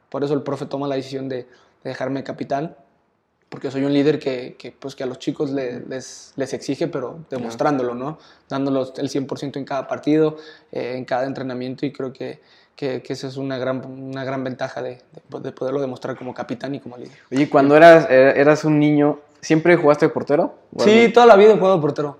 Por 0.09 0.23
eso 0.23 0.33
el 0.33 0.41
profe 0.41 0.65
toma 0.65 0.87
la 0.87 0.95
decisión 0.95 1.29
de, 1.29 1.47
dejarme 1.83 2.23
capitán, 2.23 2.75
porque 3.49 3.71
soy 3.71 3.83
un 3.83 3.93
líder 3.93 4.19
que, 4.19 4.55
que, 4.57 4.71
pues, 4.71 4.95
que 4.95 5.03
a 5.03 5.07
los 5.07 5.19
chicos 5.19 5.51
les, 5.51 6.33
les, 6.35 6.53
exige, 6.53 6.87
pero 6.87 7.19
demostrándolo, 7.29 7.95
¿no? 7.95 8.19
Dándolos 8.47 8.93
el 8.97 9.09
100% 9.09 9.57
en 9.57 9.65
cada 9.65 9.87
partido, 9.87 10.37
eh, 10.71 10.93
en 10.95 11.05
cada 11.05 11.25
entrenamiento, 11.25 11.85
y 11.85 11.91
creo 11.91 12.13
que, 12.13 12.41
que, 12.75 13.01
esa 13.07 13.27
es 13.27 13.37
una 13.37 13.57
gran, 13.57 13.83
una 13.85 14.23
gran 14.23 14.43
ventaja 14.43 14.81
de, 14.81 15.01
de, 15.41 15.51
poderlo 15.51 15.81
demostrar 15.81 16.15
como 16.15 16.33
capitán 16.33 16.75
y 16.75 16.79
como 16.79 16.97
líder. 16.97 17.17
Oye, 17.31 17.49
cuando 17.49 17.75
eras, 17.75 18.07
eh, 18.09 18.33
eras 18.35 18.63
un 18.63 18.79
niño, 18.79 19.19
¿Siempre 19.41 19.75
jugaste 19.77 20.07
de 20.07 20.09
portero? 20.09 20.55
Sí, 20.79 21.11
toda 21.13 21.25
la 21.25 21.35
vida 21.35 21.53
he 21.53 21.57
jugado 21.57 21.75
de 21.75 21.81
portero. 21.81 22.17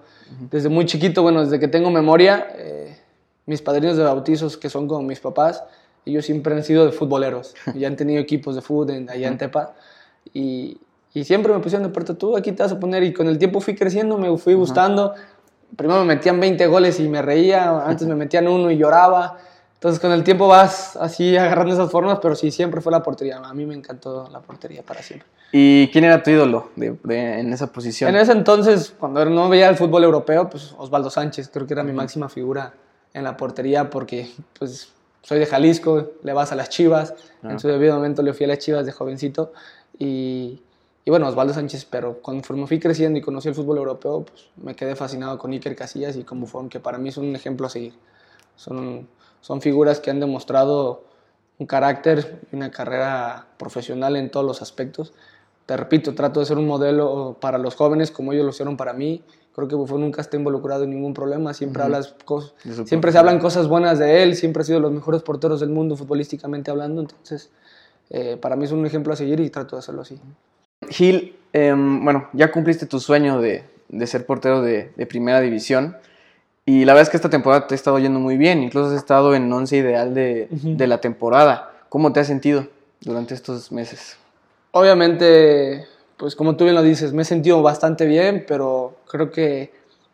Desde 0.51 0.69
muy 0.69 0.85
chiquito, 0.85 1.21
bueno, 1.21 1.43
desde 1.43 1.59
que 1.59 1.67
tengo 1.67 1.89
memoria, 1.89 2.47
eh, 2.55 2.97
mis 3.45 3.61
padrinos 3.61 3.97
de 3.97 4.03
bautizos, 4.03 4.57
que 4.57 4.69
son 4.69 4.87
como 4.87 5.01
mis 5.01 5.19
papás, 5.19 5.63
ellos 6.05 6.25
siempre 6.25 6.53
han 6.55 6.63
sido 6.63 6.85
de 6.85 6.91
futboleros. 6.91 7.55
ya 7.75 7.87
han 7.87 7.95
tenido 7.95 8.21
equipos 8.21 8.55
de 8.55 8.61
fútbol 8.61 9.07
allá 9.09 9.27
en 9.27 9.37
Tepa. 9.37 9.73
Y, 10.33 10.77
y, 11.13 11.23
siempre 11.23 11.53
me 11.53 11.59
pusieron 11.59 11.87
de 11.87 11.93
portero. 11.93 12.17
Tú 12.17 12.37
aquí 12.37 12.51
te 12.51 12.63
vas 12.63 12.71
a 12.71 12.79
poner. 12.79 13.03
Y 13.03 13.13
con 13.13 13.27
el 13.27 13.37
tiempo 13.37 13.59
fui 13.61 13.75
creciendo, 13.75 14.17
me 14.17 14.35
fui 14.37 14.53
gustando. 14.53 15.13
Primero 15.75 15.99
me 16.01 16.15
metían 16.15 16.39
20 16.39 16.67
goles 16.67 16.99
y 16.99 17.09
me 17.09 17.21
reía. 17.21 17.85
Antes 17.85 18.07
me 18.07 18.15
metían 18.15 18.47
uno 18.47 18.71
y 18.71 18.77
lloraba. 18.77 19.37
Entonces 19.75 19.99
con 20.01 20.11
el 20.11 20.23
tiempo 20.23 20.47
vas 20.47 20.97
así 20.97 21.37
agarrando 21.37 21.73
esas 21.73 21.89
formas, 21.89 22.19
pero 22.21 22.35
sí, 22.35 22.51
siempre 22.51 22.81
fue 22.81 22.91
la 22.91 23.01
portería. 23.01 23.37
A 23.37 23.53
mí 23.53 23.65
me 23.65 23.75
encantó 23.75 24.27
la 24.29 24.41
portería 24.41 24.83
para 24.83 25.01
siempre. 25.01 25.27
¿Y 25.51 25.87
quién 25.87 26.03
era 26.03 26.21
tu 26.21 26.31
ídolo 26.31 26.69
en 26.77 27.53
esa 27.53 27.67
posición? 27.67 28.09
En 28.09 28.17
ese 28.17 28.33
entonces, 28.33 28.93
cuando 28.99 29.23
no 29.25 29.47
veía 29.47 29.69
el 29.69 29.77
fútbol 29.77 30.03
europeo, 30.03 30.49
pues 30.49 30.75
Osvaldo 30.77 31.09
Sánchez, 31.09 31.49
creo 31.51 31.65
que 31.65 31.73
era 31.73 31.83
mi 31.83 31.93
máxima 31.93 32.27
figura 32.27 32.73
en 33.13 33.23
la 33.23 33.37
portería 33.37 33.89
porque 33.89 34.29
pues 34.57 34.89
soy 35.21 35.39
de 35.39 35.45
Jalisco, 35.45 36.11
le 36.23 36.33
vas 36.33 36.51
a 36.51 36.55
las 36.55 36.69
Chivas, 36.69 37.13
en 37.43 37.59
su 37.59 37.67
debido 37.67 37.95
momento 37.95 38.21
le 38.21 38.33
fui 38.33 38.45
a 38.45 38.49
las 38.49 38.59
Chivas 38.59 38.85
de 38.85 38.91
jovencito 38.91 39.53
y, 39.97 40.61
y 41.05 41.09
bueno, 41.09 41.27
Osvaldo 41.27 41.53
Sánchez, 41.53 41.85
pero 41.85 42.21
conforme 42.21 42.67
fui 42.67 42.79
creciendo 42.79 43.17
y 43.19 43.21
conocí 43.21 43.47
el 43.47 43.55
fútbol 43.55 43.77
europeo, 43.77 44.25
pues 44.25 44.49
me 44.57 44.75
quedé 44.75 44.95
fascinado 44.95 45.37
con 45.37 45.51
Iker 45.51 45.75
Casillas 45.75 46.15
y 46.17 46.23
con 46.23 46.39
Buffon, 46.39 46.69
que 46.69 46.79
para 46.79 46.97
mí 46.97 47.11
son 47.11 47.27
un 47.27 47.35
ejemplo 47.35 47.67
a 47.67 47.69
seguir. 47.69 47.93
Son 48.55 49.07
son 49.41 49.61
figuras 49.61 49.99
que 49.99 50.09
han 50.09 50.19
demostrado 50.19 51.03
un 51.57 51.65
carácter 51.65 52.41
y 52.51 52.55
una 52.55 52.71
carrera 52.71 53.47
profesional 53.57 54.15
en 54.15 54.29
todos 54.29 54.45
los 54.45 54.61
aspectos. 54.61 55.13
Te 55.65 55.77
repito, 55.77 56.15
trato 56.15 56.39
de 56.39 56.45
ser 56.45 56.57
un 56.57 56.67
modelo 56.67 57.37
para 57.39 57.57
los 57.57 57.75
jóvenes 57.75 58.11
como 58.11 58.33
ellos 58.33 58.45
lo 58.45 58.51
hicieron 58.51 58.75
para 58.77 58.93
mí. 58.93 59.23
Creo 59.53 59.67
que 59.67 59.75
Buffon 59.75 60.01
nunca 60.01 60.21
está 60.21 60.37
involucrado 60.37 60.83
en 60.83 60.91
ningún 60.91 61.13
problema, 61.13 61.53
siempre, 61.53 61.83
hablas 61.83 62.15
siempre 62.85 63.11
se 63.11 63.17
hablan 63.17 63.39
cosas 63.39 63.67
buenas 63.67 63.99
de 63.99 64.23
él, 64.23 64.35
siempre 64.35 64.61
ha 64.61 64.65
sido 64.65 64.77
de 64.77 64.83
los 64.83 64.91
mejores 64.91 65.21
porteros 65.21 65.59
del 65.59 65.69
mundo 65.69 65.97
futbolísticamente 65.97 66.71
hablando, 66.71 67.01
entonces 67.01 67.49
eh, 68.09 68.37
para 68.37 68.55
mí 68.55 68.65
es 68.65 68.71
un 68.71 68.85
ejemplo 68.85 69.11
a 69.11 69.17
seguir 69.17 69.39
y 69.41 69.49
trato 69.49 69.75
de 69.75 69.79
hacerlo 69.81 70.03
así. 70.03 70.17
Gil, 70.89 71.35
em, 71.53 72.03
bueno, 72.03 72.29
ya 72.33 72.51
cumpliste 72.51 72.85
tu 72.85 72.99
sueño 72.99 73.41
de, 73.41 73.63
de 73.89 74.07
ser 74.07 74.25
portero 74.25 74.61
de, 74.61 74.91
de, 74.95 75.05
primera 75.05 75.41
división. 75.41 75.97
Y 76.65 76.85
la 76.85 76.93
verdad 76.93 77.03
es 77.03 77.09
que 77.09 77.17
esta 77.17 77.29
temporada 77.29 77.67
te 77.67 77.73
ha 77.73 77.77
estado 77.77 77.99
yendo 77.99 78.19
muy 78.19 78.37
bien. 78.37 78.61
Incluso 78.61 78.89
has 78.89 78.95
estado 78.95 79.33
en 79.35 79.51
once 79.51 79.75
ideal 79.75 80.13
de, 80.13 80.47
uh 80.51 80.55
-huh. 80.55 80.77
de 80.77 80.87
la 80.87 81.01
temporada. 81.01 81.71
¿Cómo 81.89 82.13
te 82.13 82.19
has 82.19 82.27
sentido 82.27 82.67
durante 83.01 83.33
estos 83.33 83.71
meses? 83.71 84.17
Obviamente, 84.71 85.87
pues 86.17 86.35
como 86.35 86.55
tú 86.55 86.65
bien 86.65 86.75
lo 86.75 86.83
dices, 86.83 87.11
me 87.13 87.23
he 87.23 87.25
sentido 87.25 87.61
bastante 87.63 88.05
bien, 88.05 88.45
pero 88.47 88.97
creo 89.09 89.31
que 89.31 89.71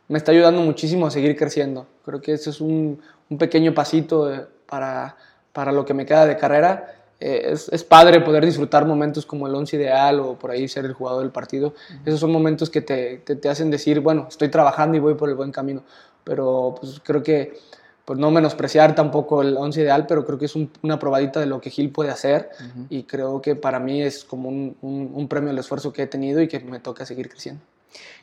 me 0.08 0.18
está 0.18 0.32
ayudando 0.32 0.62
muchísimo 0.62 1.08
a 1.08 1.12
seguir 1.12 1.36
creciendo. 1.36 1.88
Creo 2.06 2.22
que 2.22 2.34
eso 2.34 2.50
es 2.50 2.62
un, 2.62 3.02
un 3.30 3.38
pequeño 3.38 3.74
pasito 3.74 4.48
para, 4.66 5.18
para 5.52 5.72
lo 5.72 5.84
que 5.86 5.94
me 5.94 6.06
queda 6.06 6.26
de 6.26 6.38
carrera. 6.38 6.96
Eh, 7.20 7.52
es, 7.52 7.70
es, 7.70 7.84
padre 7.84 8.20
poder 8.20 8.46
disfrutar 8.46 8.86
momentos 8.86 9.26
como 9.26 9.48
el 9.48 9.56
once 9.56 9.78
ideal 9.78 10.20
o 10.20 10.34
por 10.38 10.52
ahí 10.52 10.68
ser 10.68 10.86
el 10.86 10.94
jugador 10.94 11.22
del 11.22 11.32
partido. 11.32 11.74
Esos 12.06 12.20
son 12.20 12.32
momentos 12.32 12.70
que 12.70 12.82
te, 12.82 13.18
te, 13.20 13.36
te, 13.38 13.50
hacen 13.50 13.72
decir, 13.72 14.02
bueno, 14.02 14.26
estoy 14.30 14.50
trabajando 14.50 14.98
y 14.98 15.00
voy 15.00 15.14
por 15.16 15.30
el 15.30 15.36
buen 15.36 15.52
camino. 15.52 15.84
Pero 16.26 16.76
pues, 16.80 17.00
creo 17.02 17.24
que 17.24 17.58
pues, 18.04 18.20
no 18.20 18.32
menospreciar 18.32 18.96
tampoco 18.96 19.42
el 19.42 19.56
once 19.56 19.82
ideal, 19.82 20.06
pero 20.08 20.26
creo 20.26 20.38
que 20.38 20.46
es 20.46 20.56
un, 20.56 20.70
una 20.82 21.00
probadita 21.00 21.40
de 21.40 21.46
lo 21.46 21.62
que 21.62 21.70
Gil 21.70 21.90
puede 21.90 22.12
hacer 22.12 22.50
uh 22.60 22.64
-huh. 22.64 22.86
y 22.90 23.04
creo 23.04 23.42
que 23.42 23.56
para 23.56 23.80
mí 23.80 24.02
es 24.02 24.26
como 24.26 24.50
un, 24.50 24.76
un, 24.82 25.12
un 25.14 25.28
premio 25.28 25.52
al 25.52 25.58
esfuerzo 25.58 25.94
que 25.94 26.04
he 26.04 26.08
tenido 26.08 26.42
y 26.42 26.48
que 26.48 26.60
me 26.60 26.80
toca 26.80 27.06
seguir 27.06 27.30
creciendo. 27.30 27.62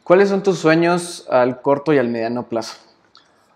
¿Cuáles 0.05 0.29
son 0.29 0.43
tus 0.43 0.59
sueños 0.59 1.27
al 1.31 1.63
corto 1.63 1.93
y 1.93 1.99
al 1.99 2.09
mediano 2.09 2.49
plazo? 2.49 2.77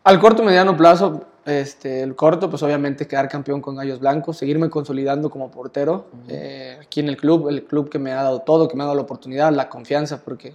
Al 0.05 0.19
corto 0.19 0.43
y 0.43 0.47
mediano 0.47 0.77
plazo, 0.77 1.25
este, 1.47 2.03
el 2.03 2.17
corto, 2.17 2.51
pues 2.51 2.63
obviamente 2.65 3.07
quedar 3.07 3.29
campeón 3.29 3.61
con 3.61 3.77
Gallos 3.77 4.01
Blancos, 4.01 4.37
seguirme 4.37 4.69
consolidando 4.69 5.31
como 5.31 5.51
portero 5.51 6.07
uh 6.13 6.17
-huh. 6.17 6.31
eh, 6.31 6.79
aquí 6.83 7.01
en 7.01 7.09
el 7.09 7.17
club, 7.17 7.49
el 7.49 7.65
club 7.65 7.89
que 7.89 8.01
me 8.01 8.13
ha 8.13 8.23
dado 8.23 8.41
todo, 8.41 8.69
que 8.69 8.77
me 8.77 8.83
ha 8.83 8.87
dado 8.87 8.97
la 8.97 9.03
oportunidad, 9.03 9.53
la 9.53 9.69
confianza, 9.69 10.23
porque 10.25 10.55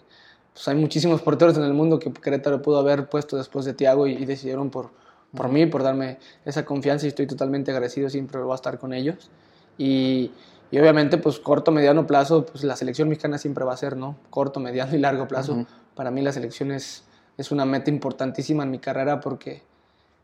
pues, 0.54 0.68
hay 0.68 0.76
muchísimos 0.76 1.22
porteros 1.22 1.58
en 1.58 1.64
el 1.64 1.74
mundo 1.74 1.98
que 1.98 2.12
Querétaro 2.12 2.62
pudo 2.62 2.78
haber 2.80 3.08
puesto 3.08 3.38
después 3.38 3.66
de 3.66 3.74
Tiago 3.74 4.06
y, 4.06 4.14
y, 4.14 4.26
decidieron 4.26 4.70
por, 4.70 4.90
por 5.34 5.46
uh 5.46 5.50
-huh. 5.50 5.54
mí, 5.54 5.66
por 5.66 5.82
darme 5.82 6.18
esa 6.44 6.66
confianza 6.66 7.06
y 7.06 7.10
estoy 7.10 7.26
totalmente 7.26 7.72
agradecido, 7.72 8.10
siempre 8.10 8.42
voy 8.42 8.52
a 8.52 8.56
estar 8.56 8.78
con 8.78 8.94
ellos. 8.94 9.32
Y, 9.78 10.32
y, 10.72 10.80
obviamente, 10.80 11.18
pues 11.18 11.40
corto, 11.40 11.72
mediano 11.72 12.06
plazo, 12.06 12.46
pues 12.46 12.66
la 12.66 12.76
selección 12.76 13.08
mexicana 13.08 13.38
siempre 13.38 13.64
va 13.64 13.74
a 13.74 13.78
ser, 13.78 13.96
¿no? 13.96 14.18
Corto, 14.30 14.60
mediano 14.60 14.94
y 14.94 15.00
largo 15.00 15.26
plazo. 15.28 15.54
Uh 15.54 15.58
-huh. 15.60 15.68
Para 15.96 16.12
mí 16.12 16.22
la 16.22 16.34
selección 16.34 16.72
es, 16.72 17.06
es 17.38 17.52
una 17.52 17.66
meta 17.66 17.90
importantísima 17.90 18.64
en 18.64 18.72
mi 18.72 18.80
carrera 18.80 19.22
porque 19.22 19.64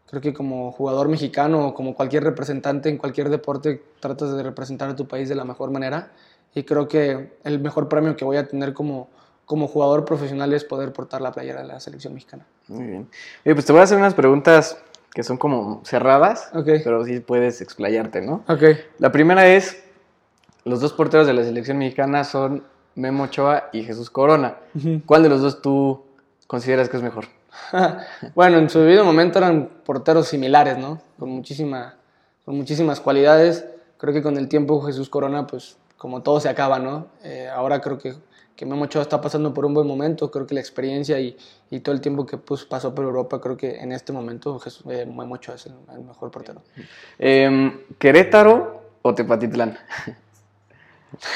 creo 0.10 0.22
que 0.22 0.34
como 0.34 0.72
jugador 0.72 1.10
mexicano 1.10 1.68
o 1.68 1.74
como 1.74 1.94
cualquier 1.94 2.24
representante 2.24 2.90
en 2.90 2.98
cualquier 2.98 3.30
deporte 3.30 3.84
tratas 4.00 4.36
de 4.36 4.44
representar 4.44 4.90
a 4.90 4.96
tu 4.96 5.08
país 5.08 5.30
de 5.30 5.36
la 5.36 5.44
mejor 5.44 5.70
manera 5.70 6.12
y 6.56 6.64
creo 6.64 6.88
que 6.88 7.38
el 7.44 7.60
mejor 7.60 7.88
premio 7.90 8.16
que 8.16 8.26
voy 8.26 8.38
a 8.38 8.48
tener 8.48 8.74
como, 8.74 9.10
como 9.46 9.68
jugador 9.68 10.06
profesional 10.06 10.54
es 10.54 10.64
poder 10.64 10.94
portar 10.94 11.22
la 11.22 11.32
playera 11.32 11.62
de 11.62 11.68
la 11.68 11.80
selección 11.80 12.14
mexicana. 12.14 12.46
Muy 12.68 12.86
bien. 12.86 13.10
Oye, 13.46 13.54
pues 13.54 13.66
te 13.66 13.74
voy 13.74 13.82
a 13.82 13.84
hacer 13.84 13.98
unas 13.98 14.14
preguntas 14.14 14.82
que 15.14 15.24
son 15.24 15.38
como 15.38 15.82
cerradas, 15.84 16.50
okay. 16.54 16.82
pero 16.84 17.04
sí 17.04 17.20
puedes 17.20 17.62
explayarte, 17.62 18.22
¿no? 18.22 18.44
Ok. 18.48 18.64
La 19.00 19.12
primera 19.12 19.48
es, 19.48 19.84
los 20.64 20.80
dos 20.80 20.94
porteros 20.94 21.28
de 21.28 21.34
la 21.34 21.44
selección 21.44 21.78
mexicana 21.78 22.24
son 22.24 22.64
Memo 22.96 23.24
Ochoa 23.24 23.70
y 23.74 23.84
Jesús 23.84 24.10
Corona. 24.10 24.58
Uh 24.74 24.80
-huh. 24.80 25.02
¿Cuál 25.06 25.24
de 25.24 25.30
los 25.30 25.42
dos 25.42 25.62
tú 25.62 26.04
consideras 26.48 26.90
que 26.90 26.98
es 26.98 27.04
mejor? 27.04 27.26
bueno, 28.36 28.58
en 28.58 28.70
su 28.70 28.80
debido 28.80 29.04
momento 29.04 29.40
eran 29.40 29.70
porteros 29.86 30.28
similares, 30.28 30.78
¿no? 30.78 31.02
Con, 31.18 31.30
muchísima, 31.30 31.96
con 32.46 32.56
muchísimas 32.56 33.00
cualidades. 33.00 33.66
Creo 33.98 34.14
que 34.14 34.22
con 34.22 34.38
el 34.38 34.48
tiempo 34.48 34.82
Jesús 34.82 35.10
Corona, 35.10 35.48
pues 35.48 35.78
como 35.98 36.22
todo 36.22 36.40
se 36.40 36.50
acaba, 36.50 36.80
¿no? 36.80 37.08
Eh, 37.24 37.50
ahora 37.54 37.82
creo 37.82 37.98
que, 37.98 38.14
que 38.56 38.66
Memo 38.66 38.84
Ochoa 38.84 39.02
está 39.02 39.20
pasando 39.20 39.54
por 39.54 39.66
un 39.66 39.74
buen 39.74 39.88
momento. 39.88 40.30
Creo 40.32 40.46
que 40.46 40.54
la 40.54 40.62
experiencia 40.62 41.20
y, 41.20 41.38
y 41.70 41.80
todo 41.80 41.94
el 41.94 42.02
tiempo 42.02 42.26
que 42.26 42.38
pues, 42.38 42.66
pasó 42.66 42.94
por 42.94 43.06
Europa, 43.06 43.42
creo 43.42 43.58
que 43.58 43.80
en 43.80 43.92
este 43.92 44.14
momento 44.14 44.60
Jesús, 44.60 44.86
eh, 44.90 45.06
Memo 45.06 45.36
Ochoa 45.36 45.56
es 45.56 45.66
el, 45.66 45.74
el 45.94 46.04
mejor 46.04 46.32
portero. 46.32 46.62
Eh, 47.18 47.86
¿Querétaro 47.98 48.82
o 49.02 49.14
Tepatitlán? 49.14 49.78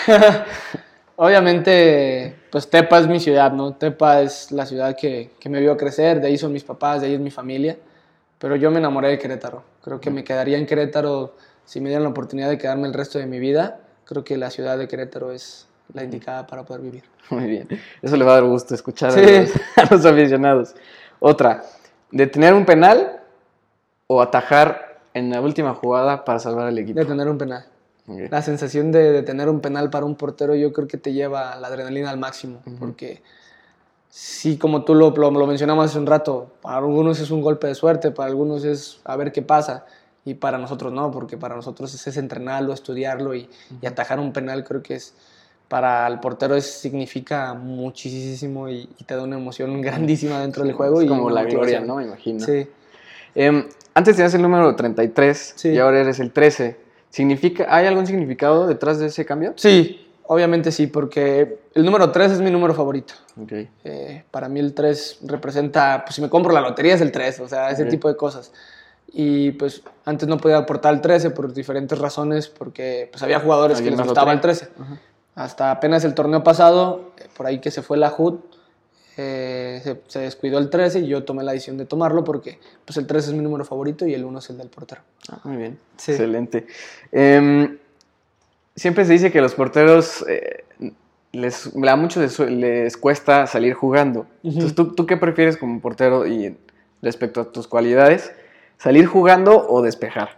Obviamente, 1.15 2.40
pues 2.51 2.69
Tepa 2.69 2.99
es 2.99 3.07
mi 3.07 3.19
ciudad, 3.19 3.51
¿no? 3.53 3.73
Tepa 3.73 4.21
es 4.21 4.51
la 4.51 4.65
ciudad 4.65 4.95
que, 4.95 5.31
que, 5.39 5.49
me 5.49 5.59
vio 5.61 5.77
crecer, 5.77 6.19
de 6.19 6.27
ahí 6.27 6.37
son 6.37 6.51
mis 6.51 6.63
papás, 6.63 7.01
de 7.01 7.07
ahí 7.07 7.13
es 7.13 7.19
mi 7.19 7.31
familia, 7.31 7.77
pero 8.37 8.55
yo 8.57 8.69
me 8.69 8.79
enamoré 8.79 9.07
de 9.09 9.17
Querétaro. 9.17 9.63
Creo 9.81 10.01
que 10.01 10.11
me 10.11 10.23
quedaría 10.23 10.57
en 10.57 10.65
Querétaro 10.65 11.33
si 11.65 11.79
me 11.79 11.89
dieran 11.89 12.03
la 12.03 12.09
oportunidad 12.09 12.49
de 12.49 12.57
quedarme 12.57 12.87
el 12.87 12.93
resto 12.93 13.19
de 13.19 13.25
mi 13.25 13.39
vida. 13.39 13.79
Creo 14.05 14.23
que 14.23 14.35
la 14.35 14.49
ciudad 14.49 14.77
de 14.77 14.87
Querétaro 14.87 15.31
es 15.31 15.67
la 15.93 16.03
indicada 16.03 16.45
para 16.45 16.63
poder 16.63 16.81
vivir. 16.81 17.03
Muy 17.29 17.47
bien, 17.47 17.67
eso 18.01 18.17
le 18.17 18.25
va 18.25 18.33
a 18.33 18.35
dar 18.35 18.43
gusto 18.43 18.75
escuchar 18.75 19.13
sí. 19.13 19.19
a, 19.21 19.41
los, 19.41 19.51
a 19.77 19.95
los 19.95 20.05
aficionados. 20.05 20.75
Otra, 21.19 21.63
¿detener 22.11 22.53
un 22.53 22.65
penal 22.65 23.21
o 24.07 24.21
atajar 24.21 24.99
en 25.13 25.29
la 25.29 25.39
última 25.39 25.73
jugada 25.73 26.25
para 26.25 26.39
salvar 26.39 26.67
al 26.67 26.77
equipo? 26.77 26.99
Detener 26.99 27.29
un 27.29 27.37
penal. 27.37 27.65
Okay. 28.07 28.29
La 28.29 28.41
sensación 28.41 28.91
de, 28.91 29.11
de, 29.11 29.23
tener 29.23 29.47
un 29.47 29.59
penal 29.59 29.89
para 29.89 30.05
un 30.05 30.15
portero 30.15 30.55
yo 30.55 30.73
creo 30.73 30.87
que 30.87 30.97
te 30.97 31.13
lleva 31.13 31.55
la 31.57 31.67
adrenalina 31.67 32.09
al 32.09 32.17
máximo, 32.17 32.61
uh 32.65 32.69
-huh. 32.69 32.79
porque 32.79 33.21
sí, 34.09 34.57
como 34.57 34.83
tú 34.83 34.95
lo, 34.95 35.11
lo, 35.11 35.31
lo, 35.31 35.47
mencionamos 35.47 35.85
hace 35.85 35.99
un 35.99 36.07
rato, 36.07 36.51
para 36.61 36.77
algunos 36.77 37.19
es 37.19 37.29
un 37.31 37.41
golpe 37.41 37.67
de 37.67 37.75
suerte, 37.75 38.11
para 38.11 38.29
algunos 38.29 38.63
es 38.65 38.99
a 39.05 39.15
ver 39.15 39.31
qué 39.31 39.41
pasa, 39.41 39.85
y 40.25 40.33
para 40.33 40.57
nosotros 40.57 40.91
no, 40.91 41.11
porque 41.11 41.37
para 41.37 41.55
nosotros 41.55 41.93
es, 41.93 42.05
es 42.07 42.17
entrenarlo, 42.17 42.73
estudiarlo 42.73 43.35
y, 43.35 43.43
uh 43.43 43.43
-huh. 43.43 43.77
y, 43.81 43.85
atajar 43.85 44.19
un 44.19 44.33
penal 44.33 44.63
creo 44.63 44.81
que 44.81 44.95
es, 44.95 45.13
para 45.67 46.05
el 46.07 46.19
portero 46.19 46.55
es, 46.55 46.65
significa 46.65 47.53
muchísimo 47.53 48.67
y, 48.67 48.89
y, 48.97 49.03
te 49.05 49.15
da 49.15 49.23
una 49.23 49.37
emoción 49.37 49.79
grandísima 49.81 50.39
dentro 50.41 50.63
del 50.65 50.73
juego. 50.73 50.99
Es 50.99 51.05
y 51.05 51.07
como 51.07 51.29
la 51.29 51.43
gloria, 51.43 51.79
¿no? 51.79 51.95
Me 51.95 52.03
imagino. 52.03 52.45
Sí. 52.45 52.67
Eh, 53.35 53.69
antes 53.93 54.15
tenías 54.15 54.33
el 54.33 54.41
número 54.41 54.75
33 54.75 55.53
sí. 55.55 55.69
y 55.69 55.77
ahora 55.77 56.01
eres 56.01 56.19
el 56.19 56.31
13. 56.31 56.80
¿Significa, 57.11 57.67
¿Hay 57.69 57.85
algún 57.85 58.07
significado 58.07 58.65
detrás 58.65 58.97
de 58.97 59.07
ese 59.07 59.25
cambio? 59.25 59.53
Sí, 59.57 60.07
obviamente 60.27 60.71
sí, 60.71 60.87
porque 60.87 61.59
el 61.75 61.85
número 61.85 62.09
3 62.09 62.31
es 62.31 62.41
mi 62.41 62.49
número 62.49 62.73
favorito. 62.73 63.13
Okay. 63.43 63.69
Eh, 63.83 64.23
para 64.31 64.47
mí 64.47 64.59
el 64.59 64.73
3 64.73 65.19
representa, 65.23 66.03
pues 66.05 66.15
si 66.15 66.21
me 66.21 66.29
compro 66.29 66.53
la 66.53 66.61
lotería 66.61 66.95
es 66.95 67.01
el 67.01 67.11
3, 67.11 67.41
o 67.41 67.47
sea, 67.49 67.69
ese 67.69 67.83
okay. 67.83 67.91
tipo 67.91 68.07
de 68.07 68.15
cosas. 68.15 68.53
Y 69.11 69.51
pues 69.51 69.83
antes 70.05 70.27
no 70.29 70.37
podía 70.37 70.57
aportar 70.57 70.93
el 70.93 71.01
13 71.01 71.31
por 71.31 71.53
diferentes 71.53 71.99
razones, 71.99 72.47
porque 72.47 73.09
pues 73.11 73.21
había 73.21 73.41
jugadores 73.41 73.81
que 73.81 73.91
les 73.91 74.01
gustaba 74.01 74.31
el 74.31 74.39
13. 74.39 74.69
Uh 74.77 74.81
-huh. 74.81 74.99
Hasta 75.35 75.71
apenas 75.71 76.05
el 76.05 76.13
torneo 76.13 76.43
pasado, 76.43 77.11
eh, 77.17 77.27
por 77.35 77.45
ahí 77.45 77.59
que 77.59 77.71
se 77.71 77.81
fue 77.81 77.97
la 77.97 78.13
HUD, 78.17 78.35
eh, 79.17 79.81
se, 79.83 80.01
se, 80.07 80.19
descuidó 80.19 80.57
el 80.57 80.69
13 80.69 80.99
y 80.99 81.07
yo 81.07 81.23
tomé 81.23 81.43
la 81.43 81.51
decisión 81.51 81.77
de 81.77 81.85
tomarlo 81.85 82.23
porque 82.23 82.59
pues 82.85 82.97
el 82.97 83.07
13 83.07 83.29
es 83.29 83.35
mi 83.35 83.43
número 83.43 83.65
favorito 83.65 84.07
y 84.07 84.13
el 84.13 84.23
1 84.23 84.39
es 84.39 84.49
el 84.49 84.57
del 84.57 84.69
portero. 84.69 85.01
Ah, 85.29 85.39
muy 85.43 85.57
bien, 85.57 85.79
sí. 85.97 86.11
excelente. 86.11 86.65
Eh, 87.11 87.77
siempre 88.75 89.05
se 89.05 89.13
dice 89.13 89.31
que 89.31 89.41
los 89.41 89.53
porteros 89.53 90.25
eh, 90.27 90.63
les, 91.31 91.71
a 91.75 91.95
muchos 91.95 92.39
les, 92.39 92.51
les, 92.51 92.97
cuesta 92.97 93.47
salir 93.47 93.73
jugando. 93.73 94.21
Uh 94.21 94.49
-huh. 94.49 94.53
Entonces, 94.53 94.75
¿tú, 94.75 94.93
¿tú, 94.93 95.05
qué 95.05 95.17
prefieres 95.17 95.57
como 95.57 95.79
portero 95.81 96.27
y 96.27 96.57
respecto 97.01 97.41
a 97.41 97.51
tus 97.51 97.67
cualidades? 97.67 98.31
¿Salir 98.77 99.05
jugando 99.05 99.67
o 99.69 99.81
despejar? 99.81 100.37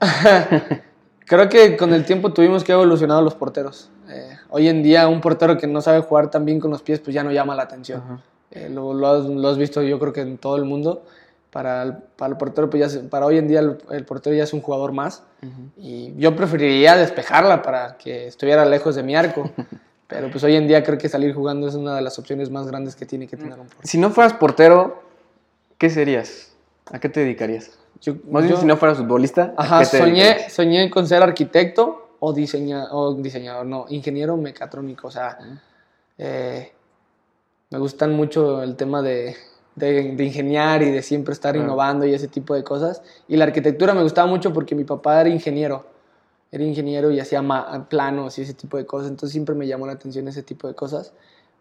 Creo 1.26 1.48
que 1.48 1.76
con 1.76 1.94
el 1.94 2.04
tiempo 2.04 2.32
tuvimos 2.32 2.64
que 2.64 2.72
evolucionar 2.72 3.22
los 3.22 3.34
porteros. 3.34 3.90
Eh, 4.08 4.33
hoy 4.54 4.68
en 4.68 4.84
día 4.84 5.08
un 5.08 5.20
portero 5.20 5.58
que 5.58 5.66
no 5.66 5.80
sabe 5.80 6.00
jugar 6.00 6.30
tan 6.30 6.44
bien 6.44 6.60
con 6.60 6.70
los 6.70 6.80
pies 6.80 7.00
pues 7.00 7.12
ya 7.12 7.24
no 7.24 7.32
llama 7.32 7.56
la 7.56 7.64
atención. 7.64 8.00
Uh 8.00 8.12
-huh. 8.12 8.20
eh, 8.52 8.68
lo, 8.70 8.94
lo, 8.94 9.08
has, 9.08 9.24
lo, 9.24 9.48
has, 9.48 9.58
visto 9.58 9.82
yo 9.82 9.98
creo 9.98 10.12
que 10.12 10.20
en 10.20 10.38
todo 10.38 10.56
el 10.56 10.64
mundo. 10.64 11.02
Para 11.50 11.84
el, 11.84 11.92
para 12.16 12.32
el 12.32 12.36
portero, 12.36 12.68
pues 12.68 12.94
ya, 12.94 13.00
para 13.08 13.26
hoy 13.26 13.38
en 13.38 13.46
día 13.46 13.60
el, 13.60 13.78
el, 13.90 14.04
portero 14.04 14.34
ya 14.34 14.42
es 14.42 14.52
un 14.52 14.60
jugador 14.60 14.90
más. 14.90 15.22
Uh 15.40 15.46
-huh. 15.46 15.70
Y 15.76 16.14
yo 16.16 16.34
preferiría 16.34 16.96
despejarla 16.96 17.62
para 17.62 17.96
que 17.96 18.26
estuviera 18.26 18.64
lejos 18.64 18.96
de 18.96 19.04
mi 19.04 19.14
arco. 19.14 19.50
Pero 20.08 20.30
pues 20.30 20.42
hoy 20.44 20.56
en 20.56 20.66
día 20.66 20.82
creo 20.82 20.98
que 20.98 21.08
salir 21.08 21.32
jugando 21.32 21.66
es 21.68 21.74
una 21.74 21.94
de 21.94 22.02
las 22.02 22.18
opciones 22.18 22.50
más 22.50 22.66
grandes 22.66 22.94
que 22.96 23.06
tiene 23.06 23.26
que 23.26 23.36
tener 23.36 23.58
un 23.58 23.66
portero. 23.66 23.82
Si 23.84 23.98
no 23.98 24.10
fueras 24.10 24.34
portero, 24.34 25.02
¿qué 25.78 25.90
serías? 25.90 26.52
¿A 26.92 26.98
qué 26.98 27.08
te 27.08 27.20
dedicarías? 27.20 27.70
Yo, 28.00 28.14
Más 28.28 28.44
bien, 28.44 28.56
si 28.56 28.66
no 28.66 28.76
fueras 28.76 28.98
futbolista. 28.98 29.54
Ajá, 29.56 29.84
soñé, 29.84 30.50
soñé 30.50 30.90
con 30.90 31.06
ser 31.06 31.22
arquitecto 31.22 32.03
o, 32.24 32.32
diseña, 32.32 32.88
o 32.90 33.14
diseñador, 33.14 33.66
no, 33.66 33.86
ingeniero 33.90 34.36
mecatrónico. 34.36 35.08
O 35.08 35.10
sea, 35.10 35.38
eh, 36.16 36.72
me 37.70 37.78
gustan 37.78 38.14
mucho 38.14 38.62
el 38.62 38.76
tema 38.76 39.02
de, 39.02 39.36
de, 39.74 40.14
de, 40.14 40.24
ingeniar 40.24 40.82
y 40.82 40.90
de 40.90 41.02
siempre 41.02 41.34
estar 41.34 41.54
innovando 41.54 42.06
y 42.06 42.14
ese 42.14 42.28
tipo 42.28 42.54
de 42.54 42.64
cosas. 42.64 43.02
Y 43.28 43.36
la 43.36 43.44
arquitectura 43.44 43.92
me 43.92 44.02
gustaba 44.02 44.26
mucho 44.26 44.52
porque 44.54 44.74
mi 44.74 44.84
papá 44.84 45.20
era 45.20 45.28
ingeniero. 45.28 45.84
Era 46.50 46.64
ingeniero 46.64 47.10
y 47.10 47.20
hacía 47.20 47.42
planos 47.90 48.38
y 48.38 48.42
ese 48.42 48.54
tipo 48.54 48.78
de 48.78 48.86
cosas. 48.86 49.10
Entonces 49.10 49.32
siempre 49.32 49.54
me 49.54 49.66
llamó 49.66 49.86
la 49.86 49.92
atención 49.92 50.26
ese 50.28 50.42
tipo 50.42 50.66
de 50.66 50.74
cosas. 50.74 51.12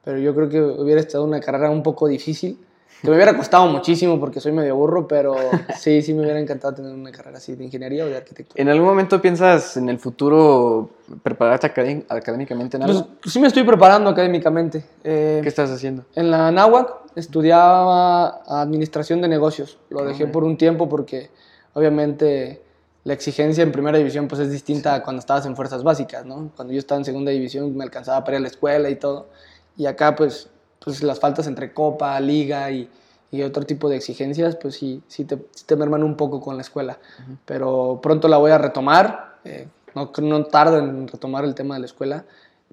Pero 0.06 0.18
yo 0.20 0.34
creo 0.34 0.48
que 0.48 0.62
hubiera 0.62 1.02
estado 1.02 1.26
una 1.26 1.42
carrera 1.42 1.70
un 1.72 1.84
poco 1.84 2.08
difícil 2.08 2.58
Que 3.04 3.10
me 3.10 3.16
hubiera 3.18 3.36
costado 3.36 3.68
muchísimo 3.68 4.18
porque 4.18 4.40
soy 4.40 4.54
medio 4.54 4.78
burro, 4.78 5.06
pero 5.08 5.36
sí, 5.78 6.02
sí 6.02 6.14
me 6.14 6.22
hubiera 6.22 6.40
encantado 6.40 6.74
tener 6.74 6.94
una 6.94 7.12
carrera 7.12 7.38
así 7.38 7.54
de 7.54 7.66
ingeniería 7.66 8.06
o 8.06 8.08
de 8.08 8.16
arquitectura. 8.16 8.62
¿En 8.62 8.70
algún 8.70 8.88
momento 8.88 9.22
piensas 9.22 9.76
en 9.76 9.90
el 9.90 10.00
futuro 10.00 10.90
prepararte 11.22 11.68
acadé- 11.68 12.06
académicamente 12.08 12.78
en 12.78 12.84
algo? 12.84 13.08
Pues, 13.22 13.34
sí 13.34 13.42
me 13.42 13.48
estoy 13.48 13.64
preparando 13.64 14.10
académicamente. 14.10 14.86
Eh, 15.04 15.42
¿Qué 15.44 15.50
estás 15.50 15.70
haciendo? 15.70 16.06
En 16.16 16.32
la 16.32 16.50
náhuac 16.50 16.94
estudiaba 17.18 18.42
administración 18.62 19.22
de 19.22 19.28
negocios. 19.28 19.78
Lo 19.90 20.06
dejé 20.06 20.24
Ok. 20.24 20.32
por 20.32 20.44
un 20.46 20.58
tiempo 20.58 20.88
porque 20.88 21.30
obviamente 21.74 22.62
la 23.04 23.12
exigencia 23.14 23.64
en 23.64 23.74
primera 23.74 23.98
división 23.98 24.30
pues 24.30 24.40
es 24.40 24.50
distinta 24.50 24.96
a 24.96 25.04
cuando 25.04 25.20
estabas 25.20 25.46
en 25.46 25.58
fuerzas 25.58 25.84
básicas, 25.84 26.26
¿no? 26.26 26.52
Cuando 26.56 26.74
yo 26.74 26.80
estaba 26.80 27.00
en 27.00 27.06
segunda 27.06 27.32
división 27.32 27.76
me 27.76 27.84
alcanzaba 27.84 28.24
para 28.24 28.38
ir 28.38 28.40
a 28.40 28.42
la 28.44 28.48
escuela 28.48 28.90
y 28.90 28.96
todo. 28.96 29.28
Y 29.76 29.88
acá 29.88 30.16
pues, 30.16 30.50
pues 30.84 31.02
las 31.04 31.20
faltas 31.20 31.48
entre 31.48 31.74
copa, 31.74 32.20
liga 32.20 32.70
y, 32.72 32.90
y 33.32 33.42
otro 33.44 33.64
tipo 33.64 33.90
de 33.90 33.96
exigencias 33.98 34.56
pues 34.56 34.76
sí, 34.76 35.02
sí, 35.08 35.26
te, 35.26 35.38
sí 35.52 35.66
te 35.66 35.76
merman 35.76 36.04
un 36.04 36.16
poco 36.16 36.42
con 36.42 36.56
la 36.56 36.62
escuela. 36.62 36.98
Pero 37.46 38.00
pronto 38.02 38.28
la 38.28 38.38
voy 38.38 38.52
a 38.52 38.58
retomar. 38.58 39.38
eh, 39.44 39.68
no, 39.96 40.12
no 40.22 40.46
tardo 40.46 40.80
en 40.80 41.08
retomar 41.08 41.44
el 41.46 41.54
tema 41.56 41.76
de 41.76 41.82
la 41.82 41.86
escuela. 41.86 42.26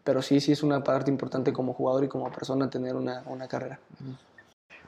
Pero 0.03 0.23
sí, 0.23 0.41
sí 0.41 0.53
es 0.53 0.63
una 0.63 0.83
parte 0.83 1.11
importante 1.11 1.53
como 1.53 1.75
jugador 1.75 2.05
y 2.05 2.09
como 2.09 2.31
persona 2.33 2.71
tener 2.71 2.97
una, 2.97 3.23
una 3.27 3.47
carrera. 3.47 3.79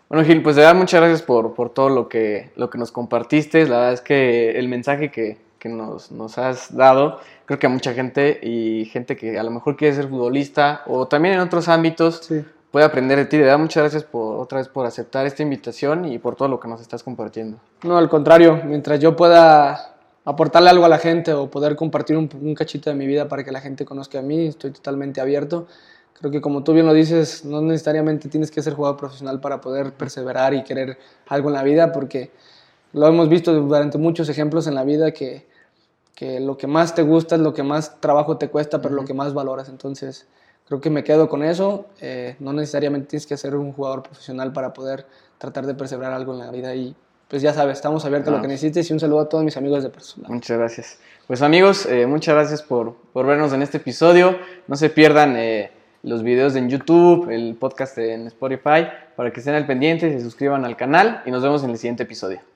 Bueno, 0.09 0.25
Gil, 0.25 0.43
pues 0.43 0.57
de 0.57 0.63
verdad 0.63 0.75
muchas 0.75 1.01
gracias 1.01 1.23
por, 1.23 1.55
por 1.55 1.71
todo 1.71 1.91
lo 1.91 2.09
que, 2.09 2.51
lo 2.57 2.71
que 2.71 2.79
nos 2.79 2.93
compartiste. 2.93 3.67
La 3.67 3.77
verdad 3.77 3.93
es 3.93 4.01
que 4.01 4.59
el 4.59 4.69
mensaje 4.69 5.11
que, 5.11 5.39
que 5.59 5.69
nos, 5.69 6.11
nos 6.13 6.39
has 6.39 6.75
dado, 6.75 7.21
creo 7.45 7.59
que 7.59 7.67
a 7.67 7.71
mucha 7.71 7.93
gente 7.93 8.41
y 8.43 8.87
gente 8.87 9.17
que 9.17 9.39
a 9.39 9.43
lo 9.43 9.51
mejor 9.51 9.77
quiere 9.77 9.95
ser 9.95 10.09
futbolista 10.09 10.83
o 10.87 11.07
también 11.09 11.35
en 11.35 11.41
otros 11.41 11.69
ámbitos 11.69 12.21
Sí. 12.23 12.45
Puede 12.73 12.85
aprender 12.85 13.19
de 13.19 13.27
ti. 13.27 13.37
De 13.37 13.45
verdad, 13.45 13.61
muchas 13.61 13.83
gracias 13.85 14.03
por, 14.03 14.41
otra 14.41 14.59
vez 14.59 14.67
por 14.67 14.85
aceptar 14.87 15.25
esta 15.27 15.45
invitación 15.45 16.07
y 16.07 16.19
por 16.19 16.35
todo 16.35 16.49
lo 16.49 16.59
que 16.59 16.67
nos 16.67 16.81
estás 16.81 17.05
compartiendo. 17.05 17.59
No, 17.85 17.97
al 17.97 18.09
contrario, 18.09 18.61
mientras 18.65 18.99
yo 18.99 19.15
pueda 19.15 19.95
aportarle 20.25 20.71
algo 20.71 20.85
a 20.85 20.89
la 20.89 20.99
gente 20.99 21.33
o 21.35 21.51
poder 21.51 21.77
compartir 21.77 22.17
un, 22.17 22.29
un 22.41 22.55
cachito 22.55 22.91
de 22.91 22.97
mi 22.97 23.07
vida 23.07 23.29
para 23.29 23.45
que 23.45 23.53
la 23.53 23.61
gente 23.61 23.85
conozca 23.85 24.19
a 24.19 24.23
mí, 24.23 24.47
estoy 24.47 24.73
totalmente 24.73 25.21
abierto. 25.21 25.69
Creo 26.15 26.31
que 26.31 26.41
como 26.41 26.65
tú 26.65 26.73
bien 26.73 26.87
lo 26.87 26.95
dices, 26.95 27.45
no 27.45 27.61
necesariamente 27.61 28.29
tienes 28.29 28.51
que 28.51 28.63
ser 28.63 28.75
jugador 28.75 28.97
profesional 28.97 29.41
para 29.41 29.61
poder 29.61 29.93
perseverar 29.93 30.55
y 30.55 30.65
querer 30.65 30.99
algo 31.29 31.49
en 31.49 31.55
la 31.55 31.63
vida, 31.63 31.93
porque 31.93 32.31
lo 32.93 33.07
hemos 33.07 33.29
visto 33.29 33.53
durante 33.53 33.99
muchos 33.99 34.29
ejemplos 34.29 34.67
en 34.67 34.75
la 34.75 34.85
vida 34.85 35.13
que, 35.13 35.47
que 36.15 36.41
lo 36.41 36.57
que 36.57 36.67
más 36.67 36.95
te 36.95 37.03
gusta 37.03 37.35
es 37.35 37.41
lo 37.41 37.53
que 37.53 37.63
más 37.63 38.01
trabajo 38.01 38.39
te 38.39 38.49
cuesta, 38.49 38.81
pero 38.81 38.95
lo 38.95 39.05
que 39.05 39.15
más 39.15 39.35
valoras. 39.35 39.69
Entonces, 39.69 40.27
creo 40.67 40.81
que 40.81 40.91
me 40.91 41.05
quedo 41.05 41.29
con 41.29 41.43
eso. 41.43 41.87
Eh, 42.01 42.37
no 42.41 42.53
necesariamente 42.53 43.09
tienes 43.09 43.27
que 43.27 43.37
ser 43.37 43.57
un 43.57 43.73
jugador 43.73 44.03
profesional 44.03 44.53
para 44.53 44.73
poder 44.73 45.07
tratar 45.39 45.67
de 45.67 45.75
perseverar 45.75 46.13
algo 46.13 46.33
en 46.33 46.41
la 46.41 46.51
vida 46.51 46.75
y 46.75 46.95
pues 47.29 47.41
ya 47.41 47.55
sabes, 47.55 47.79
estamos 47.79 48.05
abiertos 48.05 48.31
a 48.31 48.37
lo 48.37 48.43
que 48.43 48.49
necesites 48.49 48.91
y 48.91 48.93
un 48.93 49.01
saludo 49.01 49.21
a 49.21 49.29
todos 49.29 49.43
mis 49.43 49.57
amigos 49.57 49.83
de 49.83 49.89
personal. 49.89 50.31
Muchas 50.31 50.59
gracias. 50.59 50.99
Pues 51.27 51.41
amigos, 51.41 51.87
eh, 51.87 52.07
muchas 52.07 52.35
gracias 52.35 52.63
por, 52.63 52.95
por 53.15 53.25
vernos 53.25 53.55
en 53.55 53.63
este 53.63 53.79
episodio. 53.79 54.37
No 54.67 54.77
se 54.77 54.91
pierdan 54.91 55.37
eh, 55.37 55.71
los 56.03 56.23
videos 56.23 56.57
en 56.57 56.69
YouTube, 56.69 57.31
el 57.31 57.55
podcast 57.55 57.97
en 57.97 58.27
Spotify, 58.27 58.87
para 59.17 59.33
que 59.33 59.41
estén 59.41 59.55
al 59.55 59.67
pendiente, 59.67 60.13
se 60.13 60.21
suscriban 60.21 60.67
al 60.67 60.77
canal 60.77 61.23
y 61.25 61.31
nos 61.31 61.43
vemos 61.43 61.65
en 61.65 61.71
el 61.71 61.79
siguiente 61.79 62.03
episodio. 62.03 62.52